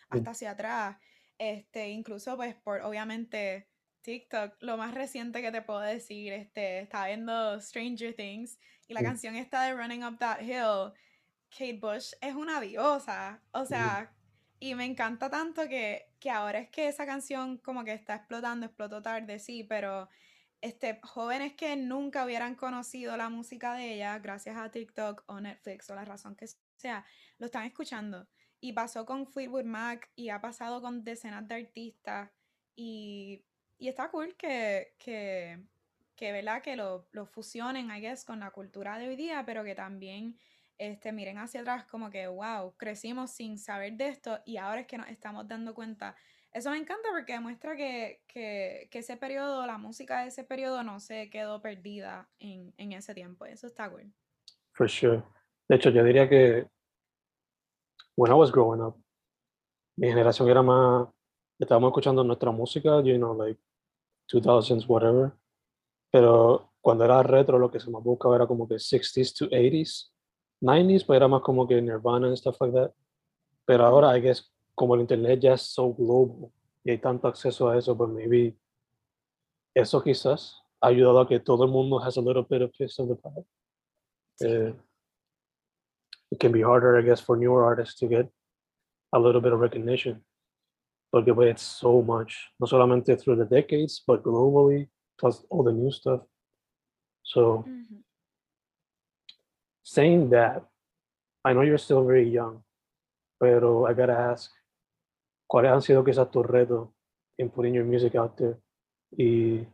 hasta 0.10 0.32
hacia 0.32 0.52
atrás, 0.52 0.98
este, 1.38 1.88
incluso 1.88 2.36
pues 2.36 2.54
por 2.56 2.82
obviamente 2.82 3.70
TikTok, 4.08 4.56
lo 4.62 4.78
más 4.78 4.94
reciente 4.94 5.42
que 5.42 5.52
te 5.52 5.62
puedo 5.62 5.82
decir, 5.82 6.32
este, 6.32 6.80
estaba 6.80 7.08
viendo 7.08 7.60
Stranger 7.60 8.16
Things 8.16 8.58
y 8.88 8.94
la 8.94 9.02
canción 9.02 9.36
esta 9.36 9.64
de 9.64 9.74
Running 9.74 10.06
Up 10.06 10.18
That 10.18 10.40
Hill, 10.40 10.94
Kate 11.50 11.78
Bush 11.78 12.14
es 12.22 12.34
una 12.34 12.62
diosa. 12.62 13.42
O 13.52 13.66
sea, 13.66 14.16
y 14.62 14.76
me 14.76 14.86
encanta 14.86 15.30
tanto 15.30 15.68
que, 15.68 16.14
que 16.22 16.30
ahora 16.30 16.60
es 16.60 16.70
que 16.70 16.88
esa 16.88 17.06
canción 17.06 17.58
como 17.58 17.84
que 17.84 17.92
está 17.92 18.16
explotando, 18.16 18.68
explotó 18.68 19.02
tarde, 19.02 19.40
sí, 19.40 19.66
pero 19.66 20.08
este, 20.62 21.02
jóvenes 21.04 21.56
que 21.56 21.76
nunca 21.76 22.24
hubieran 22.24 22.56
conocido 22.56 23.18
la 23.18 23.28
música 23.28 23.74
de 23.74 23.96
ella 23.96 24.20
gracias 24.20 24.56
a 24.56 24.72
TikTok 24.72 25.26
o 25.28 25.42
Netflix 25.42 25.90
o 25.90 25.96
la 25.96 26.06
razón 26.06 26.38
que 26.38 26.46
sea, 26.78 27.06
lo 27.40 27.48
están 27.48 27.66
escuchando. 27.66 28.26
Y 28.62 28.72
pasó 28.72 29.06
con 29.06 29.28
Fleetwood 29.28 29.66
Mac 29.66 30.10
y 30.16 30.30
ha 30.30 30.40
pasado 30.40 30.82
con 30.82 31.04
decenas 31.04 31.46
de 31.46 31.56
artistas 31.56 32.32
y, 32.74 33.44
y 33.78 33.88
está 33.88 34.10
cool 34.10 34.36
que, 34.36 34.94
que, 34.98 35.60
que, 36.16 36.32
¿verdad? 36.32 36.62
que 36.62 36.76
lo, 36.76 37.08
lo, 37.12 37.26
fusionen, 37.26 37.92
I 37.92 38.02
guess, 38.02 38.26
con 38.26 38.40
la 38.40 38.52
cultura 38.52 38.98
de 38.98 39.08
hoy 39.08 39.16
día, 39.16 39.44
pero 39.46 39.64
que 39.64 39.76
también 39.76 40.38
este, 40.78 41.12
miren 41.12 41.38
hacia 41.38 41.62
atrás 41.62 41.86
como 41.86 42.10
que, 42.10 42.28
wow, 42.28 42.76
crecimos 42.78 43.32
sin 43.32 43.58
saber 43.58 43.94
de 43.94 44.10
esto 44.10 44.40
y 44.46 44.58
ahora 44.58 44.82
es 44.82 44.88
que 44.88 44.98
nos 44.98 45.10
estamos 45.10 45.48
dando 45.48 45.74
cuenta 45.74 46.16
eso 46.58 46.72
me 46.72 46.78
encanta 46.78 47.10
porque 47.12 47.34
demuestra 47.34 47.76
que, 47.76 48.24
que, 48.28 48.88
que, 48.90 49.00
ese 49.00 49.16
periodo, 49.18 49.66
la 49.68 49.78
música 49.78 50.22
de 50.22 50.30
ese 50.30 50.44
periodo 50.44 50.82
no 50.82 51.00
se 51.00 51.30
quedó 51.30 51.62
perdida 51.62 52.30
en, 52.40 52.74
en 52.78 52.94
ese 52.94 53.14
tiempo. 53.14 53.46
Eso 53.46 53.68
está 53.68 53.90
cool. 53.90 54.12
For 54.74 54.90
sure. 54.90 55.24
De 55.70 55.76
hecho, 55.76 55.92
yo 55.92 56.04
diría 56.04 56.28
que 56.28 56.68
when 58.16 58.32
I 58.32 58.36
was 58.36 58.52
growing 58.52 58.82
up, 58.82 58.96
mi 59.98 60.08
generación 60.08 60.50
era 60.50 60.64
más, 60.64 61.08
estábamos 61.60 61.90
escuchando 61.90 62.24
nuestra 62.24 62.50
música, 62.50 63.02
you 63.04 63.18
know, 63.18 63.36
like 63.36 63.62
2000s, 64.28 64.88
whatever. 64.88 65.32
Pero 66.12 66.72
cuando 66.82 67.06
era 67.06 67.22
retro, 67.24 67.60
lo 67.60 67.70
que 67.70 67.80
se 67.80 67.90
más 67.90 68.04
buscaba 68.04 68.36
era 68.36 68.48
como 68.48 68.68
que 68.68 68.76
60s 68.76 69.34
to 69.38 69.46
80s, 69.50 70.12
90s, 70.62 71.06
pues 71.06 71.18
era 71.18 71.28
más 71.28 71.42
como 71.42 71.68
que 71.68 71.82
Nirvana 71.82 72.28
and 72.28 72.38
stuff 72.38 72.58
like 72.62 72.74
that. 72.74 72.92
Pero 73.66 73.86
ahora, 73.86 74.18
I 74.18 74.22
guess, 74.22 74.52
como 74.76 74.96
el 74.96 75.02
internet 75.02 75.40
ya 75.40 75.54
es 75.54 75.62
so 75.62 75.94
global 75.94 76.52
y 76.84 76.92
hay 76.92 76.98
tanto 77.00 77.28
acceso 77.28 77.70
a 77.70 77.78
eso, 77.78 77.98
pues 77.98 78.10
maybe 78.10 78.56
eso 79.76 80.02
quizás 80.02 80.62
ha 80.82 80.88
ayudado 80.88 81.20
a 81.20 81.28
que 81.28 81.40
todo 81.40 81.66
el 81.66 81.72
mundo 81.72 82.00
has 82.00 82.18
a 82.18 82.22
little 82.22 82.44
bit 82.44 82.62
of 82.62 82.72
piece 82.72 83.02
of 83.02 83.10
the 83.10 83.16
pie. 83.16 83.46
Uh, 84.40 84.74
it 86.32 86.40
can 86.40 86.52
be 86.52 86.62
harder, 86.62 86.98
I 86.98 87.02
guess, 87.02 87.20
for 87.20 87.36
newer 87.36 87.66
artists 87.66 88.00
to 88.00 88.08
get 88.08 88.32
a 89.12 89.20
little 89.20 89.42
bit 89.42 89.54
of 89.54 89.60
recognition. 89.60 90.24
Porque 91.12 91.34
pues, 91.34 91.52
it's 91.52 91.62
so 91.62 92.02
much, 92.02 92.52
no 92.60 92.68
solamente 92.68 93.18
through 93.18 93.38
the 93.38 93.46
decades, 93.46 94.04
but 94.06 94.24
globally, 94.24 94.90
plus 95.18 95.46
all 95.50 95.64
the 95.64 95.72
new 95.72 95.92
stuff. 95.92 96.22
So, 97.24 97.64
mm 97.66 97.86
-hmm. 97.86 98.04
saying 99.84 100.30
that, 100.30 100.64
I 101.46 101.54
know 101.54 101.64
you're 101.64 101.78
still 101.78 102.04
very 102.04 102.30
young, 102.30 102.64
pero 103.40 103.88
I 103.90 103.94
gotta 103.94 104.32
ask, 104.32 104.52
cuáles 105.48 105.72
han 105.72 105.82
sido 105.82 106.04
quizás 106.04 106.30
tus 106.30 106.46
retos 106.46 106.90
in 107.38 107.50
putting 107.50 107.74
your 107.74 107.86
music 107.86 108.16
out 108.16 108.36
there 108.36 108.58
y 109.12 109.66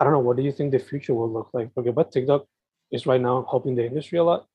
I 0.00 0.04
don't 0.04 0.12
know 0.12 0.20
what 0.20 0.36
do 0.36 0.42
you 0.42 0.52
think 0.52 0.70
the 0.70 0.78
future 0.78 1.12
will 1.12 1.32
look 1.32 1.50
like 1.52 1.72
porque 1.74 1.92
pues 1.92 2.08
TikTok 2.10 2.46
is 2.90 3.06
right 3.06 3.20
now 3.20 3.44
helping 3.50 3.74
the 3.74 3.84
industry 3.84 4.18
a 4.18 4.22
lot 4.22 4.48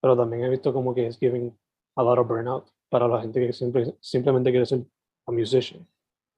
pero 0.00 0.16
también 0.16 0.44
he 0.44 0.48
visto 0.48 0.72
como 0.72 0.94
que 0.94 1.06
es 1.06 1.18
giving 1.18 1.56
a 1.96 2.02
lot 2.02 2.18
of 2.18 2.26
burnout 2.26 2.70
para 2.94 3.08
la 3.08 3.20
gente 3.20 3.40
que 3.40 3.52
simple, 3.52 3.96
simplemente 4.00 4.50
quiere 4.50 4.66
ser 4.66 4.84
a 5.26 5.32
musician 5.32 5.84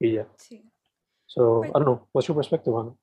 y 0.00 0.14
ya 0.14 0.26
sí. 0.38 0.64
so 1.26 1.58
pues, 1.58 1.70
I 1.70 1.72
don't 1.72 1.84
know 1.84 2.08
what's 2.12 2.26
your 2.28 2.36
perspective 2.36 2.74
on 2.74 2.88
it 2.88 2.96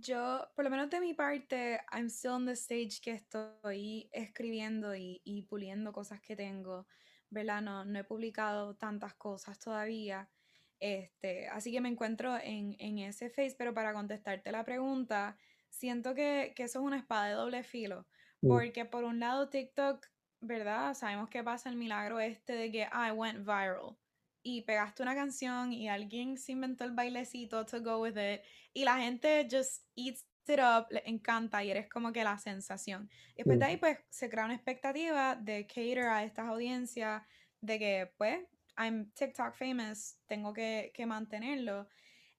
yo, 0.00 0.46
por 0.54 0.62
lo 0.62 0.70
menos 0.70 0.90
de 0.90 1.00
mi 1.00 1.12
parte, 1.12 1.80
I'm 1.92 2.06
still 2.06 2.30
on 2.30 2.46
the 2.46 2.52
stage 2.54 3.00
que 3.02 3.10
estoy 3.10 4.08
escribiendo 4.12 4.94
y, 4.94 5.20
y 5.24 5.42
puliendo 5.42 5.92
cosas 5.92 6.20
que 6.20 6.36
tengo. 6.36 6.86
¿verdad? 7.30 7.62
No, 7.62 7.84
no 7.84 7.98
he 7.98 8.04
publicado 8.04 8.74
tantas 8.76 9.14
cosas 9.14 9.58
todavía. 9.58 10.28
Este, 10.80 11.48
así 11.48 11.72
que 11.72 11.80
me 11.80 11.88
encuentro 11.88 12.36
en, 12.36 12.76
en, 12.78 12.98
ese 12.98 13.30
face, 13.30 13.56
pero 13.58 13.74
para 13.74 13.92
contestarte 13.92 14.52
la 14.52 14.64
pregunta, 14.64 15.36
siento 15.68 16.14
que, 16.14 16.52
que 16.54 16.64
eso 16.64 16.78
es 16.78 16.84
una 16.84 16.98
espada 16.98 17.26
de 17.28 17.34
doble 17.34 17.64
filo, 17.64 18.06
mm. 18.42 18.48
porque 18.48 18.84
por 18.84 19.04
un 19.04 19.18
lado 19.18 19.48
TikTok, 19.48 20.06
¿verdad? 20.40 20.94
Sabemos 20.94 21.28
que 21.28 21.42
pasa 21.42 21.68
el 21.68 21.76
milagro 21.76 22.20
este 22.20 22.54
de 22.54 22.70
que 22.70 22.82
I 22.82 23.10
went 23.12 23.40
viral 23.40 23.96
y 24.42 24.62
pegaste 24.62 25.02
una 25.02 25.14
canción 25.14 25.72
y 25.72 25.88
alguien 25.88 26.38
se 26.38 26.52
inventó 26.52 26.84
el 26.84 26.92
bailecito 26.92 27.66
to 27.66 27.82
go 27.82 27.98
with 27.98 28.16
it 28.16 28.40
y 28.72 28.84
la 28.84 28.98
gente 28.98 29.46
just 29.50 29.84
eats 29.96 30.24
it 30.46 30.60
up, 30.60 30.86
le 30.90 31.02
encanta 31.06 31.62
y 31.62 31.70
eres 31.70 31.88
como 31.88 32.12
que 32.12 32.24
la 32.24 32.38
sensación. 32.38 33.10
Y 33.32 33.38
después 33.38 33.58
de 33.58 33.64
ahí 33.66 33.76
pues 33.76 33.98
se 34.08 34.30
crea 34.30 34.44
una 34.44 34.54
expectativa 34.54 35.36
de 35.36 35.66
cater 35.66 36.00
a 36.00 36.24
estas 36.24 36.46
audiencias, 36.48 37.22
de 37.60 37.78
que 37.78 38.12
pues 38.16 38.40
I'm 38.78 39.10
TikTok 39.12 39.54
famous, 39.54 40.18
tengo 40.26 40.52
que, 40.52 40.92
que 40.94 41.04
mantenerlo. 41.04 41.88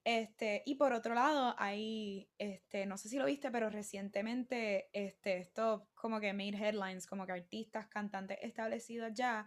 Este, 0.04 0.62
y 0.64 0.76
por 0.76 0.92
otro 0.92 1.14
lado, 1.14 1.54
hay, 1.58 2.28
este, 2.38 2.86
no 2.86 2.96
sé 2.96 3.08
si 3.08 3.18
lo 3.18 3.26
viste, 3.26 3.50
pero 3.50 3.68
recientemente 3.68 4.88
este, 4.92 5.38
esto 5.38 5.88
como 5.94 6.20
que 6.20 6.32
made 6.32 6.56
headlines, 6.56 7.06
como 7.06 7.26
que 7.26 7.32
artistas, 7.32 7.86
cantantes 7.88 8.38
establecidos 8.40 9.12
ya, 9.12 9.46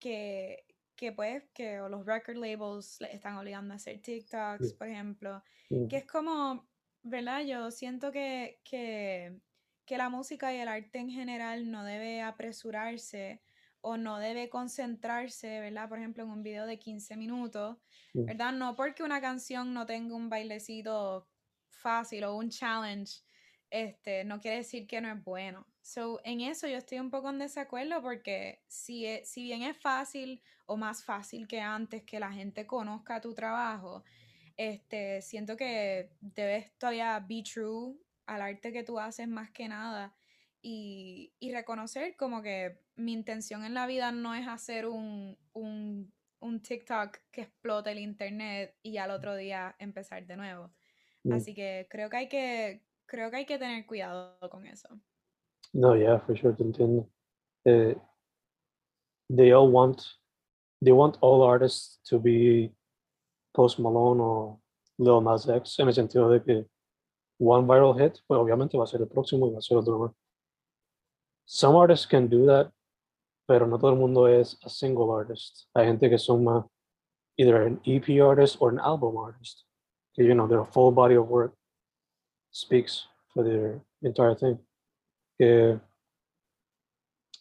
que, 0.00 0.64
que 0.96 1.12
pues, 1.12 1.44
que 1.54 1.78
los 1.88 2.04
record 2.06 2.36
labels 2.36 3.00
le 3.00 3.14
están 3.14 3.36
obligando 3.36 3.72
a 3.72 3.76
hacer 3.76 4.00
TikToks, 4.00 4.74
por 4.74 4.88
ejemplo, 4.88 5.42
que 5.88 5.98
es 5.98 6.06
como, 6.06 6.68
¿verdad? 7.02 7.42
Yo 7.44 7.70
siento 7.70 8.10
que, 8.10 8.60
que, 8.64 9.38
que, 9.84 9.96
la 9.96 10.08
música 10.08 10.52
y 10.52 10.58
el 10.58 10.68
arte 10.68 10.98
en 10.98 11.10
general 11.10 11.70
no 11.70 11.84
debe 11.84 12.20
apresurarse 12.20 13.42
o 13.86 13.98
no 13.98 14.18
debe 14.18 14.48
concentrarse, 14.48 15.60
¿verdad? 15.60 15.90
Por 15.90 15.98
ejemplo, 15.98 16.24
en 16.24 16.30
un 16.30 16.42
video 16.42 16.64
de 16.64 16.78
15 16.78 17.18
minutos, 17.18 17.76
¿verdad? 18.14 18.52
No 18.52 18.74
porque 18.74 19.02
una 19.02 19.20
canción 19.20 19.74
no 19.74 19.84
tenga 19.84 20.16
un 20.16 20.30
bailecito 20.30 21.28
fácil 21.68 22.24
o 22.24 22.34
un 22.34 22.48
challenge, 22.48 23.20
este, 23.68 24.24
no 24.24 24.40
quiere 24.40 24.58
decir 24.58 24.86
que 24.86 25.02
no 25.02 25.12
es 25.12 25.22
bueno. 25.22 25.66
So, 25.82 26.18
en 26.24 26.40
eso 26.40 26.66
yo 26.66 26.78
estoy 26.78 26.98
un 26.98 27.10
poco 27.10 27.28
en 27.28 27.38
desacuerdo 27.38 28.00
porque 28.00 28.62
si, 28.68 29.04
e, 29.04 29.22
si 29.26 29.42
bien 29.42 29.62
es 29.62 29.76
fácil 29.76 30.42
o 30.64 30.78
más 30.78 31.04
fácil 31.04 31.46
que 31.46 31.60
antes 31.60 32.04
que 32.04 32.18
la 32.18 32.32
gente 32.32 32.66
conozca 32.66 33.20
tu 33.20 33.34
trabajo, 33.34 34.02
este, 34.56 35.20
siento 35.20 35.58
que 35.58 36.10
debes 36.20 36.72
todavía 36.78 37.20
be 37.20 37.42
true 37.42 37.98
al 38.24 38.40
arte 38.40 38.72
que 38.72 38.82
tú 38.82 38.98
haces 38.98 39.28
más 39.28 39.50
que 39.50 39.68
nada 39.68 40.16
y, 40.62 41.34
y 41.38 41.52
reconocer 41.52 42.16
como 42.16 42.40
que 42.40 42.83
mi 42.96 43.12
intención 43.12 43.64
en 43.64 43.74
la 43.74 43.86
vida 43.86 44.12
no 44.12 44.34
es 44.34 44.46
hacer 44.46 44.86
un, 44.86 45.36
un, 45.52 46.12
un, 46.40 46.62
TikTok 46.62 47.18
que 47.30 47.42
explote 47.42 47.92
el 47.92 47.98
internet 47.98 48.76
y 48.82 48.96
al 48.98 49.10
otro 49.10 49.34
día 49.34 49.74
empezar 49.78 50.26
de 50.26 50.36
nuevo. 50.36 50.72
Mm. 51.24 51.32
Así 51.32 51.54
que 51.54 51.86
creo 51.90 52.08
que 52.08 52.16
hay 52.16 52.28
que 52.28 52.82
creo 53.06 53.30
que 53.30 53.36
hay 53.36 53.46
que 53.46 53.58
tener 53.58 53.86
cuidado 53.86 54.38
con 54.50 54.66
eso. 54.66 54.88
No, 55.72 55.96
yeah, 55.96 56.20
for 56.20 56.36
sure, 56.36 56.54
te 56.54 56.62
entiendo. 56.62 57.10
Eh, 57.64 57.96
they 59.28 59.52
all 59.52 59.70
want 59.70 60.02
they 60.80 60.92
want 60.92 61.16
all 61.20 61.42
artists 61.42 62.00
to 62.08 62.20
be 62.20 62.72
Post 63.54 63.78
Malone 63.78 64.20
o 64.20 64.60
Lil 64.98 65.22
Nas 65.22 65.48
X, 65.48 65.78
en 65.78 65.88
el 65.88 65.94
sentido 65.94 66.28
de 66.28 66.42
que 66.42 66.66
one 67.38 67.66
viral 67.66 67.94
hit, 67.94 68.18
pues 68.26 68.38
obviamente 68.38 68.76
va 68.76 68.84
a 68.84 68.86
ser 68.86 69.00
el 69.00 69.08
próximo 69.08 69.48
y 69.48 69.52
va 69.52 69.58
a 69.58 69.62
ser 69.62 69.76
otro 69.76 69.98
más. 69.98 70.12
Some 71.46 71.76
artists 71.76 72.06
can 72.06 72.28
do 72.28 72.46
that, 72.46 72.72
pero 73.46 73.66
no 73.66 73.78
todo 73.78 73.92
el 73.92 73.98
mundo 73.98 74.26
es 74.28 74.58
a 74.64 74.68
single 74.68 75.12
artist. 75.12 75.68
Hay 75.74 75.86
gente 75.86 76.08
que 76.08 76.18
son 76.18 76.44
más 76.44 76.64
either 77.36 77.62
an 77.62 77.80
EP 77.84 78.20
artist 78.20 78.56
or 78.60 78.70
an 78.72 78.78
album 78.78 79.16
artist. 79.16 79.64
Que, 80.14 80.24
you 80.24 80.34
know, 80.34 80.46
their 80.46 80.64
full 80.64 80.92
body 80.92 81.16
of 81.16 81.28
work 81.28 81.54
speaks 82.50 83.06
for 83.32 83.44
their 83.44 83.80
entire 84.02 84.34
thing. 84.34 84.58
Que, 85.38 85.80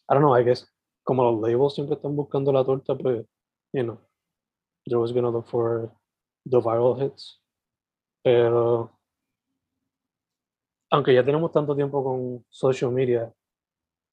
I 0.10 0.14
don't 0.14 0.22
know, 0.22 0.34
I 0.34 0.44
guess, 0.44 0.66
como 1.06 1.24
los 1.24 1.40
labels 1.42 1.76
siempre 1.76 1.96
están 1.96 2.16
buscando 2.16 2.52
la 2.52 2.64
torta, 2.64 2.96
pues, 2.96 3.26
you 3.74 3.84
know, 3.84 3.98
they're 4.86 4.98
always 4.98 5.14
gonna 5.14 5.30
look 5.30 5.48
for 5.48 5.92
the 6.46 6.60
viral 6.60 7.00
hits. 7.00 7.40
Pero 8.24 8.92
aunque 10.92 11.14
ya 11.14 11.24
tenemos 11.24 11.52
tanto 11.52 11.76
tiempo 11.76 12.04
con 12.04 12.46
social 12.50 12.92
media, 12.92 13.34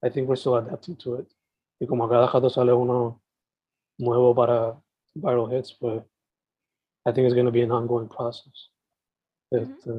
I 0.02 0.10
think 0.10 0.28
we're 0.28 0.36
still 0.36 0.56
adapting 0.56 0.96
to 0.96 1.16
it. 1.16 1.32
Y 1.80 1.86
como 1.86 2.04
a 2.04 2.10
cada 2.10 2.26
rato 2.26 2.50
sale 2.50 2.72
uno 2.72 3.22
nuevo 3.98 4.34
para 4.34 4.80
viral 5.14 5.52
hits, 5.52 5.74
pues 5.74 6.02
I 7.06 7.12
think 7.12 7.26
it's 7.26 7.34
going 7.34 7.46
to 7.46 7.52
be 7.52 7.62
an 7.62 7.72
ongoing 7.72 8.08
process. 8.08 8.70
Este, 9.50 9.90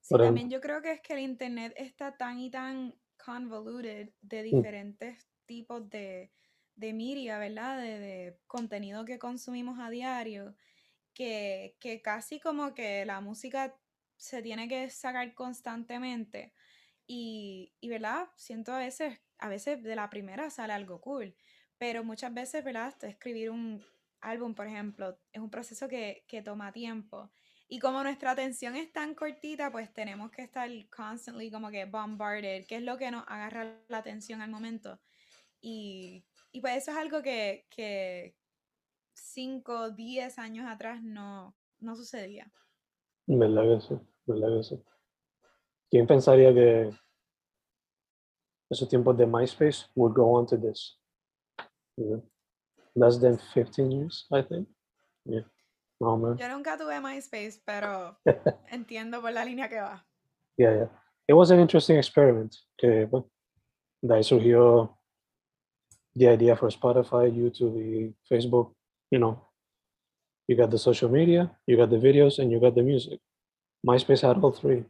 sí, 0.00 0.16
también 0.16 0.50
yo 0.50 0.60
creo 0.60 0.80
que 0.82 0.92
es 0.92 1.00
que 1.00 1.14
el 1.14 1.20
internet 1.20 1.72
está 1.76 2.16
tan 2.16 2.38
y 2.38 2.50
tan 2.50 2.94
convoluted 3.16 4.10
de 4.20 4.42
mm. 4.42 4.44
diferentes 4.44 5.26
tipos 5.46 5.88
de, 5.88 6.30
de 6.76 6.92
media, 6.92 7.38
¿verdad? 7.38 7.78
De, 7.78 8.38
contenido 8.46 9.04
que 9.04 9.18
consumimos 9.18 9.78
a 9.80 9.90
diario, 9.90 10.54
que, 11.12 11.76
que, 11.80 12.02
casi 12.02 12.38
como 12.38 12.74
que 12.74 13.04
la 13.04 13.20
música 13.20 13.76
se 14.16 14.42
tiene 14.42 14.68
que 14.68 14.90
sacar 14.90 15.34
constantemente. 15.34 16.52
Y, 17.06 17.74
y, 17.80 17.88
¿verdad? 17.88 18.28
Siento 18.36 18.72
a 18.72 18.78
veces, 18.78 19.18
a 19.38 19.48
veces 19.48 19.82
de 19.82 19.96
la 19.96 20.10
primera 20.10 20.50
sale 20.50 20.72
algo 20.72 21.00
cool, 21.00 21.34
pero 21.78 22.04
muchas 22.04 22.32
veces, 22.32 22.64
¿verdad? 22.64 22.94
Escribir 23.02 23.50
un 23.50 23.84
álbum, 24.20 24.54
por 24.54 24.66
ejemplo, 24.66 25.18
es 25.32 25.40
un 25.40 25.50
proceso 25.50 25.88
que, 25.88 26.24
que 26.26 26.42
toma 26.42 26.72
tiempo. 26.72 27.30
Y 27.68 27.78
como 27.78 28.02
nuestra 28.02 28.32
atención 28.32 28.76
es 28.76 28.92
tan 28.92 29.14
cortita, 29.14 29.70
pues 29.70 29.92
tenemos 29.92 30.30
que 30.30 30.42
estar 30.42 30.70
constantly 30.94 31.50
como 31.50 31.70
que 31.70 31.86
bombarded, 31.86 32.66
que 32.66 32.76
es 32.76 32.82
lo 32.82 32.96
que 32.96 33.10
nos 33.10 33.24
agarra 33.26 33.80
la 33.88 33.98
atención 33.98 34.40
al 34.42 34.50
momento. 34.50 35.00
Y, 35.60 36.24
y 36.52 36.60
pues 36.60 36.76
eso 36.76 36.90
es 36.90 36.96
algo 36.98 37.22
que, 37.22 37.66
que 37.70 38.36
5, 39.14 39.90
10 39.90 40.38
años 40.38 40.66
atrás 40.68 41.02
no, 41.02 41.56
no 41.80 41.96
sucedía. 41.96 42.52
¿Verdad 43.26 43.62
que 43.62 43.80
sí? 43.80 43.94
¿Verdad 44.26 44.56
que 44.56 44.62
sí? 44.62 44.82
¿Quién 45.90 46.06
pensaría 46.06 46.52
que 46.52 46.90
esos 48.74 48.88
tiempos 48.88 49.16
de 49.16 49.26
MySpace 49.26 49.86
would 49.94 50.14
go 50.14 50.34
on 50.34 50.46
to 50.46 50.56
this? 50.56 50.98
Yeah. 51.96 52.20
Less 52.94 53.18
than 53.18 53.38
15 53.38 53.90
years, 53.90 54.26
I 54.32 54.42
think. 54.42 54.68
Yeah. 55.24 55.44
Oh, 56.00 56.16
man. 56.16 56.36
Yo 56.36 56.48
nunca 56.48 56.76
tuve 56.76 57.00
MySpace, 57.00 57.60
pero 57.64 58.16
entiendo 58.70 59.20
por 59.20 59.32
la 59.32 59.44
línea 59.44 59.68
que 59.68 59.80
va. 59.80 60.04
Yeah, 60.56 60.74
yeah. 60.74 60.88
It 61.26 61.34
was 61.34 61.50
an 61.50 61.60
interesting 61.60 61.96
experiment. 61.96 62.54
Que, 62.78 63.06
bueno, 63.06 63.30
de 64.02 64.14
ahí 64.14 64.24
surgió 64.24 64.98
the 66.14 66.28
idea 66.28 66.56
for 66.56 66.70
Spotify, 66.70 67.30
YouTube 67.30 68.14
Facebook. 68.28 68.72
You 69.10 69.18
know, 69.18 69.48
you 70.48 70.56
got 70.56 70.70
the 70.70 70.78
social 70.78 71.10
media, 71.10 71.50
you 71.66 71.76
got 71.76 71.90
the 71.90 71.98
videos, 71.98 72.38
and 72.38 72.50
you 72.50 72.60
got 72.60 72.74
the 72.74 72.82
music. 72.82 73.20
MySpace 73.86 74.22
had 74.22 74.42
all 74.42 74.52
three. 74.52 74.84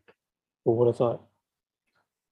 Who 0.64 0.72
would 0.72 0.86
have 0.88 0.96
thought? 0.96 1.22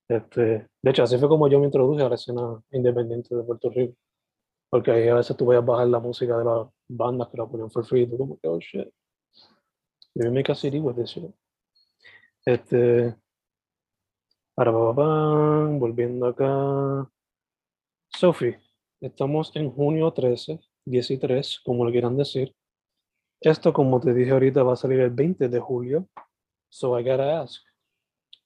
Este, 0.07 0.67
de 0.81 0.91
hecho, 0.91 1.03
así 1.03 1.17
fue 1.17 1.29
como 1.29 1.47
yo 1.47 1.59
me 1.59 1.65
introduje 1.65 2.03
a 2.03 2.09
la 2.09 2.15
escena 2.15 2.61
independiente 2.71 3.35
de 3.35 3.43
Puerto 3.43 3.69
Rico. 3.69 3.95
Porque 4.69 4.91
ahí 4.91 5.07
a 5.07 5.15
veces 5.15 5.37
tú 5.37 5.51
a 5.51 5.61
bajar 5.61 5.87
la 5.87 5.99
música 5.99 6.37
de 6.37 6.45
las 6.45 6.67
bandas 6.87 7.29
que 7.29 7.37
la 7.37 7.45
ponían 7.45 7.69
for 7.69 7.85
free. 7.85 8.03
Y 8.03 8.07
tú 8.07 8.17
como 8.17 8.39
que, 8.39 8.47
oh 8.47 8.59
shit. 8.59 8.89
Let 10.15 10.25
me 10.25 10.31
make 10.31 10.51
a 10.51 10.55
CD 10.55 10.79
with 10.79 10.95
this 10.95 11.11
shit. 11.11 11.31
Este. 12.45 13.15
Para 14.55 14.71
volviendo 14.71 16.27
acá. 16.27 17.09
Sophie, 18.09 18.59
estamos 19.01 19.55
en 19.55 19.71
junio 19.71 20.11
13, 20.11 20.59
13, 21.19 21.57
como 21.65 21.85
lo 21.85 21.91
quieran 21.91 22.15
decir. 22.15 22.55
Esto, 23.41 23.73
como 23.73 23.99
te 23.99 24.13
dije 24.13 24.31
ahorita, 24.31 24.63
va 24.63 24.73
a 24.73 24.77
salir 24.77 24.99
el 24.99 25.09
20 25.09 25.49
de 25.49 25.59
julio. 25.59 26.07
So 26.69 26.97
I 26.99 27.03
gotta 27.03 27.41
ask, 27.41 27.61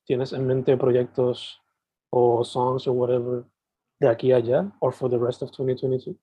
¿tienes 0.08 0.34
en 0.34 0.48
mente 0.48 0.78
proyectos 0.78 1.62
o 2.10 2.44
songs 2.44 2.88
o 2.88 2.94
whatever 2.94 3.44
de 4.00 4.08
aquí 4.08 4.32
a 4.32 4.38
allá 4.38 4.72
or 4.80 4.94
for 4.94 5.10
the 5.10 5.18
rest 5.18 5.44
of 5.44 5.52
2022? 5.52 6.16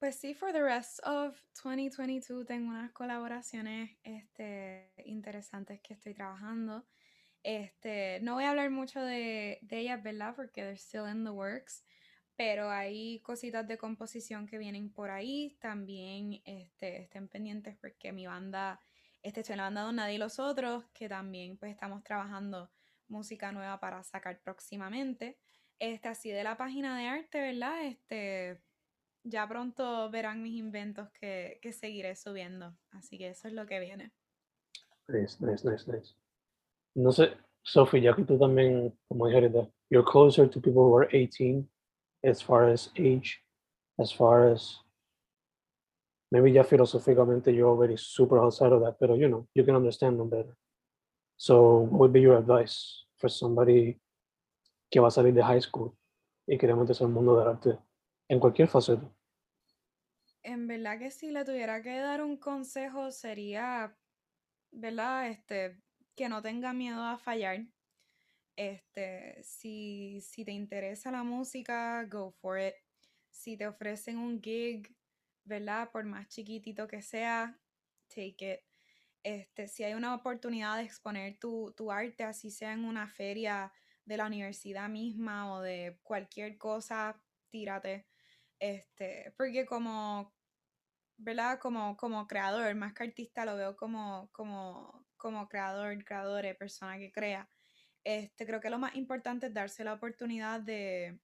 Pues 0.00 0.16
sí, 0.16 0.34
for 0.34 0.52
the 0.52 0.62
rest 0.62 0.98
of 1.04 1.36
2022 1.62 2.44
tengo 2.44 2.70
unas 2.70 2.90
colaboraciones 2.92 3.96
este, 4.02 4.90
interesantes 5.04 5.80
que 5.80 5.94
estoy 5.94 6.14
trabajando. 6.14 6.84
Este, 7.44 8.18
no 8.20 8.34
voy 8.34 8.44
a 8.44 8.50
hablar 8.50 8.70
mucho 8.70 9.00
de, 9.00 9.58
de 9.62 9.78
ellas, 9.78 10.02
¿verdad? 10.02 10.34
Porque 10.34 10.62
they're 10.62 10.76
still 10.76 11.06
in 11.06 11.22
the 11.22 11.30
works 11.30 11.84
pero 12.36 12.70
hay 12.70 13.20
cositas 13.20 13.66
de 13.68 13.78
composición 13.78 14.46
que 14.46 14.58
vienen 14.58 14.90
por 14.90 15.10
ahí. 15.10 15.56
También 15.60 16.40
este, 16.44 17.02
estén 17.02 17.28
pendientes 17.28 17.76
porque 17.80 18.12
mi 18.12 18.26
banda, 18.26 18.80
este, 19.22 19.40
estoy 19.40 19.54
en 19.54 19.58
la 19.58 19.84
banda 19.84 20.12
y 20.12 20.18
los 20.18 20.38
Otros, 20.38 20.84
que 20.92 21.08
también 21.08 21.56
pues 21.56 21.72
estamos 21.72 22.02
trabajando 22.02 22.70
música 23.08 23.52
nueva 23.52 23.78
para 23.78 24.02
sacar 24.02 24.40
próximamente. 24.42 25.38
Este, 25.78 26.08
así 26.08 26.30
de 26.30 26.44
la 26.44 26.56
página 26.56 26.98
de 26.98 27.06
arte, 27.06 27.40
¿verdad? 27.40 27.84
Este, 27.84 28.60
ya 29.24 29.48
pronto 29.48 30.10
verán 30.10 30.42
mis 30.42 30.54
inventos 30.54 31.10
que, 31.12 31.58
que 31.62 31.72
seguiré 31.72 32.16
subiendo. 32.16 32.76
Así 32.90 33.18
que 33.18 33.28
eso 33.28 33.48
es 33.48 33.54
lo 33.54 33.66
que 33.66 33.80
viene. 33.80 34.12
Nice, 35.08 35.36
nice, 35.44 35.68
nice, 35.68 35.90
nice. 35.90 36.14
No 36.94 37.12
sé, 37.12 37.36
Sophie, 37.62 38.02
ya 38.02 38.14
que 38.14 38.24
tú 38.24 38.38
también, 38.38 38.96
como 39.08 39.26
dije 39.26 39.38
ahorita, 39.38 39.68
you're 39.90 40.08
closer 40.08 40.48
to 40.48 40.60
people 40.60 40.82
who 40.82 40.98
are 40.98 41.08
18 41.12 41.68
as 42.24 42.42
far 42.42 42.68
as 42.68 42.90
age, 42.96 43.42
as 43.98 44.12
far 44.12 44.52
as 44.52 44.78
maybe 46.32 46.50
ya 46.50 46.64
filosóficamente 46.64 47.52
you're 47.52 47.68
already 47.68 47.96
super 47.98 48.38
outside 48.38 48.72
of 48.72 48.80
that, 48.80 48.96
but 48.98 49.14
you 49.18 49.28
know, 49.28 49.46
you 49.54 49.64
can 49.64 49.76
understand 49.76 50.18
them 50.18 50.30
better. 50.30 50.56
So 51.36 51.80
what 51.90 52.00
would 52.00 52.12
be 52.12 52.22
your 52.22 52.38
advice 52.38 53.04
for 53.18 53.28
somebody 53.28 54.00
que 54.90 55.00
va 55.00 55.08
a 55.08 55.10
salir 55.10 55.34
de 55.34 55.42
high 55.42 55.60
school 55.60 55.94
y 56.46 56.56
quiere 56.56 56.74
meterse 56.74 57.04
al 57.04 57.10
mundo 57.10 57.38
del 57.38 57.48
arte 57.48 57.78
en 58.30 58.40
cualquier 58.40 58.66
faceta? 58.68 59.06
En 60.42 60.66
verdad 60.66 60.98
que 60.98 61.10
si 61.10 61.30
le 61.30 61.44
tuviera 61.44 61.82
que 61.82 61.98
dar 61.98 62.22
un 62.22 62.38
consejo 62.38 63.10
sería, 63.10 63.94
¿verdad? 64.70 65.28
Este, 65.28 65.82
que 66.16 66.30
no 66.30 66.40
tenga 66.40 66.72
miedo 66.72 67.02
a 67.02 67.18
fallar, 67.18 67.66
este, 68.56 69.42
si, 69.42 70.20
si 70.22 70.46
te 70.46 70.52
interesa 70.52 71.10
la 71.10 71.24
música, 71.24 72.04
go 72.06 72.30
for 72.40 72.58
it. 72.58 72.74
Si 73.30 73.56
te 73.56 73.66
ofrecen 73.66 74.16
un 74.18 74.40
gig, 74.40 74.94
¿verdad? 75.44 75.90
Por 75.90 76.04
más 76.04 76.28
chiquitito 76.28 76.86
que 76.88 77.02
sea, 77.02 77.58
take 78.08 78.54
it. 78.54 78.60
Este, 79.22 79.68
si 79.68 79.84
hay 79.84 79.94
una 79.94 80.14
oportunidad 80.14 80.76
de 80.76 80.84
exponer 80.84 81.38
tu, 81.38 81.72
tu 81.76 81.92
arte, 81.92 82.24
así 82.24 82.50
sea 82.50 82.72
en 82.72 82.84
una 82.84 83.08
feria 83.08 83.72
de 84.04 84.16
la 84.16 84.26
universidad 84.26 84.88
misma 84.88 85.52
o 85.52 85.60
de 85.60 85.98
cualquier 86.02 86.58
cosa, 86.58 87.22
tírate. 87.50 88.06
Este, 88.58 89.32
porque 89.36 89.66
como, 89.66 90.34
¿verdad? 91.16 91.58
Como, 91.60 91.96
como 91.96 92.26
creador, 92.26 92.74
más 92.74 92.94
que 92.94 93.04
artista, 93.04 93.44
lo 93.44 93.56
veo 93.56 93.76
como, 93.76 94.30
como, 94.32 95.06
como 95.16 95.48
creador, 95.48 96.04
creador, 96.04 96.56
persona 96.56 96.98
que 96.98 97.12
crea 97.12 97.48
este, 98.04 98.46
creo 98.46 98.60
que 98.60 98.70
lo 98.70 98.78
más 98.78 98.94
importante 98.96 99.46
es 99.46 99.54
darse 99.54 99.84
la 99.84 99.94
oportunidad 99.94 100.60
de, 100.60 101.18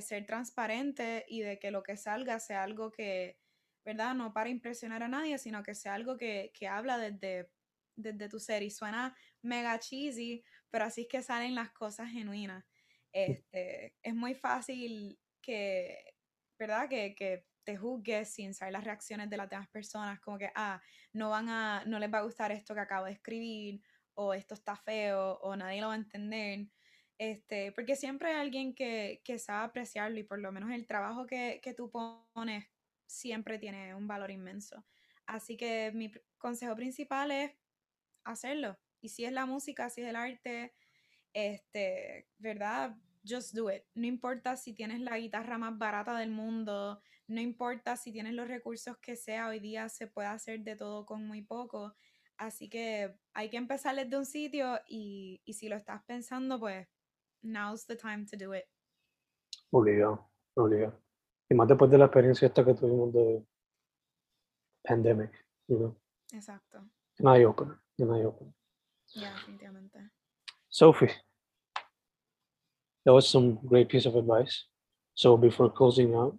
ser 0.00 0.26
transparente 0.26 1.24
y 1.28 1.42
de 1.42 1.58
que 1.58 1.70
lo 1.70 1.82
que 1.82 1.96
salga 1.96 2.40
sea 2.40 2.64
algo 2.64 2.90
que, 2.90 3.38
¿verdad? 3.88 4.14
No 4.14 4.34
para 4.34 4.50
impresionar 4.50 5.02
a 5.02 5.08
nadie, 5.08 5.38
sino 5.38 5.62
que 5.62 5.74
sea 5.74 5.94
algo 5.94 6.18
que, 6.18 6.52
habla 6.68 6.98
desde, 6.98 7.50
desde 7.96 8.28
tu 8.28 8.38
ser. 8.38 8.62
Y 8.62 8.70
suena 8.70 9.16
mega 9.40 9.78
cheesy, 9.78 10.44
pero 10.68 10.84
así 10.84 11.02
es 11.02 11.08
que 11.08 11.22
salen 11.22 11.54
las 11.54 11.72
cosas 11.72 12.10
genuinas. 12.10 12.66
Este, 13.12 13.96
es 14.02 14.14
muy 14.14 14.34
fácil 14.34 15.18
que, 15.40 16.04
¿verdad? 16.58 16.86
Que, 16.86 17.14
que 17.14 17.46
te 17.64 17.78
juzgues 17.78 18.28
sin 18.28 18.52
saber 18.52 18.74
las 18.74 18.84
reacciones 18.84 19.30
de 19.30 19.38
las 19.38 19.48
demás 19.48 19.68
personas, 19.68 20.20
como 20.20 20.36
que, 20.36 20.50
ah, 20.54 20.82
no 21.14 21.30
van 21.30 21.48
a, 21.48 21.82
no 21.86 21.98
les 21.98 22.12
va 22.12 22.18
a 22.18 22.24
gustar 22.24 22.52
esto 22.52 22.74
que 22.74 22.80
acabo 22.80 23.06
de 23.06 23.12
escribir, 23.12 23.80
o 24.12 24.34
esto 24.34 24.52
está 24.52 24.76
feo 24.76 25.38
o 25.40 25.56
nadie 25.56 25.80
lo 25.80 25.88
va 25.88 25.94
a 25.94 25.96
entender. 25.96 26.66
Este, 27.16 27.72
porque 27.72 27.96
siempre 27.96 28.28
hay 28.28 28.36
alguien 28.36 28.74
que, 28.74 29.22
que 29.24 29.38
sabe 29.38 29.64
apreciarlo 29.64 30.18
y 30.18 30.24
por 30.24 30.40
lo 30.40 30.52
menos 30.52 30.72
el 30.72 30.86
trabajo 30.86 31.26
que, 31.26 31.60
que 31.62 31.72
tú 31.72 31.90
pones 31.90 32.66
siempre 33.08 33.58
tiene 33.58 33.94
un 33.94 34.06
valor 34.06 34.30
inmenso. 34.30 34.84
Así 35.26 35.56
que 35.56 35.90
mi 35.92 36.12
consejo 36.38 36.76
principal 36.76 37.30
es 37.30 37.52
hacerlo. 38.24 38.78
Y 39.00 39.08
si 39.08 39.24
es 39.24 39.32
la 39.32 39.46
música, 39.46 39.90
si 39.90 40.02
es 40.02 40.08
el 40.08 40.16
arte, 40.16 40.74
este, 41.32 42.28
¿verdad? 42.38 42.96
Just 43.26 43.54
do 43.54 43.70
it. 43.70 43.82
No 43.94 44.06
importa 44.06 44.56
si 44.56 44.72
tienes 44.72 45.00
la 45.00 45.18
guitarra 45.18 45.58
más 45.58 45.76
barata 45.76 46.16
del 46.16 46.30
mundo, 46.30 47.02
no 47.26 47.40
importa 47.40 47.96
si 47.96 48.12
tienes 48.12 48.34
los 48.34 48.48
recursos 48.48 48.96
que 48.98 49.16
sea, 49.16 49.48
hoy 49.48 49.60
día 49.60 49.88
se 49.88 50.06
puede 50.06 50.28
hacer 50.28 50.60
de 50.60 50.76
todo 50.76 51.04
con 51.04 51.26
muy 51.26 51.42
poco. 51.42 51.94
Así 52.36 52.68
que 52.68 53.18
hay 53.34 53.50
que 53.50 53.56
empezar 53.56 53.96
desde 53.96 54.16
un 54.16 54.24
sitio 54.24 54.80
y, 54.86 55.42
y 55.44 55.54
si 55.54 55.68
lo 55.68 55.76
estás 55.76 56.02
pensando, 56.04 56.58
pues 56.58 56.86
now's 57.42 57.86
the 57.86 57.96
time 57.96 58.24
to 58.24 58.36
do 58.36 58.54
it. 58.54 58.64
Obligado, 59.70 60.30
obligado. 60.54 61.07
Y 61.50 61.54
más 61.54 61.68
después 61.68 61.90
de 61.90 61.98
la 61.98 62.06
experiencia 62.06 62.46
esta 62.46 62.64
que 62.64 62.74
tuvimos 62.74 63.12
de 63.12 63.44
pandemic, 64.82 65.32
you 65.66 65.78
know. 65.78 65.96
Exacto. 66.32 66.78
An 67.18 67.36
eye 67.36 67.44
opener, 67.44 67.78
an 67.98 68.14
eye 68.14 68.24
opener. 68.24 68.52
Yeah, 69.14 69.32
definitivamente. 69.34 69.98
Sophie, 70.68 71.10
that 73.04 73.12
was 73.12 73.26
some 73.26 73.58
great 73.64 73.88
piece 73.88 74.06
of 74.06 74.14
advice. 74.16 74.66
So 75.14 75.36
before 75.36 75.72
closing 75.72 76.14
out, 76.14 76.38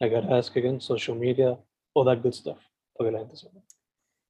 I 0.00 0.08
gotta 0.08 0.34
ask 0.34 0.56
again, 0.56 0.80
social 0.80 1.14
media, 1.14 1.58
all 1.94 2.04
that 2.06 2.22
good 2.22 2.34
stuff. 2.34 2.58
Para 2.96 3.10
que 3.10 3.12
la 3.12 3.18
gente 3.20 3.36
sepa. 3.36 3.62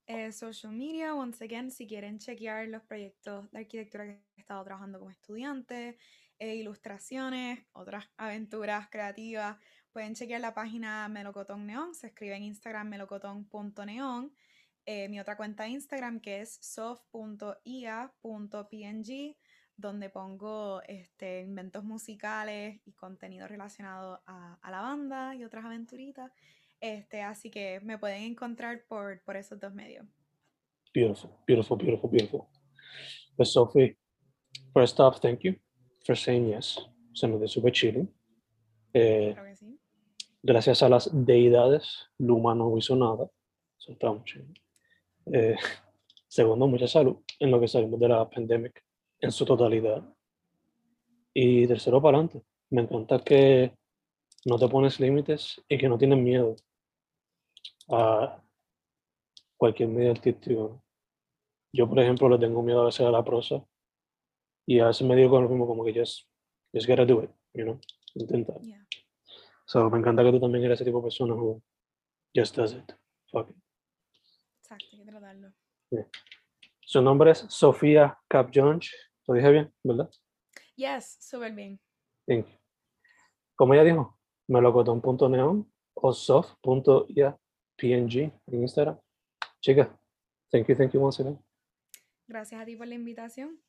Eh, 0.08 0.30
social 0.32 0.72
media, 0.72 1.14
once 1.14 1.42
again, 1.42 1.70
si 1.70 1.86
quieren 1.86 2.18
chequear 2.18 2.68
los 2.68 2.82
proyectos 2.82 3.50
de 3.50 3.58
arquitectura 3.58 4.04
que 4.04 4.22
he 4.36 4.40
estado 4.40 4.62
trabajando 4.64 4.98
como 4.98 5.10
estudiante, 5.10 5.98
e 6.38 6.56
ilustraciones, 6.56 7.66
otras 7.72 8.04
aventuras 8.16 8.88
creativas, 8.90 9.56
pueden 9.96 10.14
chequear 10.14 10.42
la 10.42 10.52
página 10.52 11.09
Melocotón 11.09 11.66
Neón, 11.66 11.94
se 11.94 12.09
escribe 12.09 12.37
en 12.37 12.42
Instagram 12.42 12.87
melocotón.neon, 12.87 14.30
eh, 14.85 15.09
mi 15.09 15.18
otra 15.18 15.38
cuenta 15.38 15.62
de 15.62 15.70
Instagram 15.70 16.20
que 16.20 16.42
es 16.42 16.59
soft.ia.png 16.61 17.56
donde 19.74 20.11
pongo 20.11 20.82
este, 20.82 21.40
inventos 21.40 21.82
musicales 21.82 22.78
y 22.85 22.92
contenido 22.92 23.48
relacionado 23.48 24.22
a, 24.26 24.59
a 24.61 24.70
la 24.70 24.82
banda 24.82 25.35
y 25.35 25.44
otras 25.44 25.64
aventuritas. 25.64 26.30
Este, 26.78 27.22
así 27.22 27.50
que 27.50 27.80
me 27.80 27.96
pueden 27.96 28.24
encontrar 28.24 28.85
por, 28.87 29.22
por 29.22 29.37
esos 29.37 29.59
dos 29.59 29.72
medios. 29.72 30.04
Beautiful, 30.92 31.30
beautiful, 31.46 31.78
beautiful, 31.78 32.11
beautiful. 32.11 32.42
Pues 33.35 33.50
Sophie, 33.50 33.96
first 34.74 35.00
off, 35.00 35.20
thank 35.20 35.40
you 35.40 35.54
for 36.04 36.14
saying 36.14 36.50
yes. 36.50 36.87
Se 37.14 37.26
me 37.26 37.38
dio 37.38 37.48
super 37.48 37.72
chilling. 37.72 38.14
Eh, 38.92 39.35
que 39.35 39.56
sí. 39.56 39.78
Gracias 40.42 40.83
a 40.83 40.88
las 40.88 41.11
deidades, 41.12 42.09
Luma 42.18 42.55
no 42.55 42.77
hizo 42.77 42.96
nada. 42.96 43.29
Eso 43.79 43.92
está 43.92 44.12
muy 44.12 44.25
chido. 44.25 44.46
Eh, 45.33 45.57
segundo, 46.29 46.66
mucha 46.66 46.87
salud 46.87 47.16
en 47.38 47.51
lo 47.51 47.61
que 47.61 47.68
salimos 47.68 48.01
de 48.01 48.09
la 48.09 48.29
pandemia 48.29 48.72
en 49.20 49.33
su 49.33 49.44
totalidad. 49.44 50.03
Y 51.35 51.66
tercero, 51.66 52.01
para 52.01 52.18
adelante. 52.18 52.42
Me 52.70 52.83
encanta 52.83 53.18
que 53.20 53.72
no 54.44 54.59
te 54.59 54.68
pones 54.68 54.99
límites 55.01 55.62
y 55.68 55.79
que 55.79 55.88
no 55.88 55.99
tienes 55.99 56.18
miedo 56.18 56.57
a 57.88 58.42
cualquier 59.57 59.88
medio 59.88 60.12
artístico. 60.12 60.83
Yo, 61.72 61.88
por 61.88 62.01
ejemplo, 62.01 62.29
le 62.29 62.38
tengo 62.38 62.62
miedo 62.62 62.83
a 62.83 62.87
veces 62.87 63.07
a 63.07 63.11
la 63.11 63.25
prosa 63.25 63.64
y 64.66 64.81
a 64.81 64.87
veces 64.87 65.07
me 65.07 65.14
digo 65.14 65.31
con 65.31 65.44
lo 65.44 65.49
mismo 65.49 65.66
como 65.66 65.85
que 65.85 65.92
just, 65.92 66.29
just 66.72 66.88
gotta 66.88 67.05
do 67.05 67.22
it, 67.22 67.31
you 67.55 67.64
know, 67.64 67.79
intenta. 68.14 68.55
Yeah. 68.62 68.86
So, 69.66 69.90
me 69.90 69.98
encanta 69.98 70.22
que 70.22 70.31
tú 70.31 70.40
también 70.40 70.64
eres 70.64 70.81
ese 70.81 70.85
tipo 70.85 70.98
de 70.98 71.05
persona 71.05 71.35
who 71.35 71.61
just 72.35 72.57
does 72.57 72.72
it. 72.72 72.92
Fuck 73.33 73.50
it. 73.50 73.57
Exacto, 74.61 74.87
hay 74.92 74.98
que 74.98 75.05
tratarlo. 75.05 75.52
Su 76.81 77.02
nombre 77.02 77.33
es 77.33 77.38
Sofía 77.48 78.16
Capjones. 78.29 78.94
Lo 79.26 79.35
dije 79.35 79.50
bien, 79.50 79.74
¿verdad? 79.83 80.09
Yes, 80.76 81.16
súper 81.20 81.52
bien. 81.52 81.81
Thank 82.26 82.46
you. 82.46 82.59
Como 83.57 83.74
ella 83.74 83.83
dijo, 83.83 84.18
melocotón.neon 84.48 85.72
o 85.94 86.12
soft.ia 86.12 87.37
png 87.76 88.33
en 88.46 88.62
Instagram. 88.62 89.00
Chica, 89.61 89.98
thank 90.50 90.68
you, 90.68 90.76
thank 90.76 90.92
you 90.92 91.02
once 91.02 91.20
again. 91.20 91.38
Gracias 92.29 92.61
a 92.61 92.64
ti 92.64 92.76
por 92.76 92.87
la 92.87 92.94
invitación. 92.94 93.61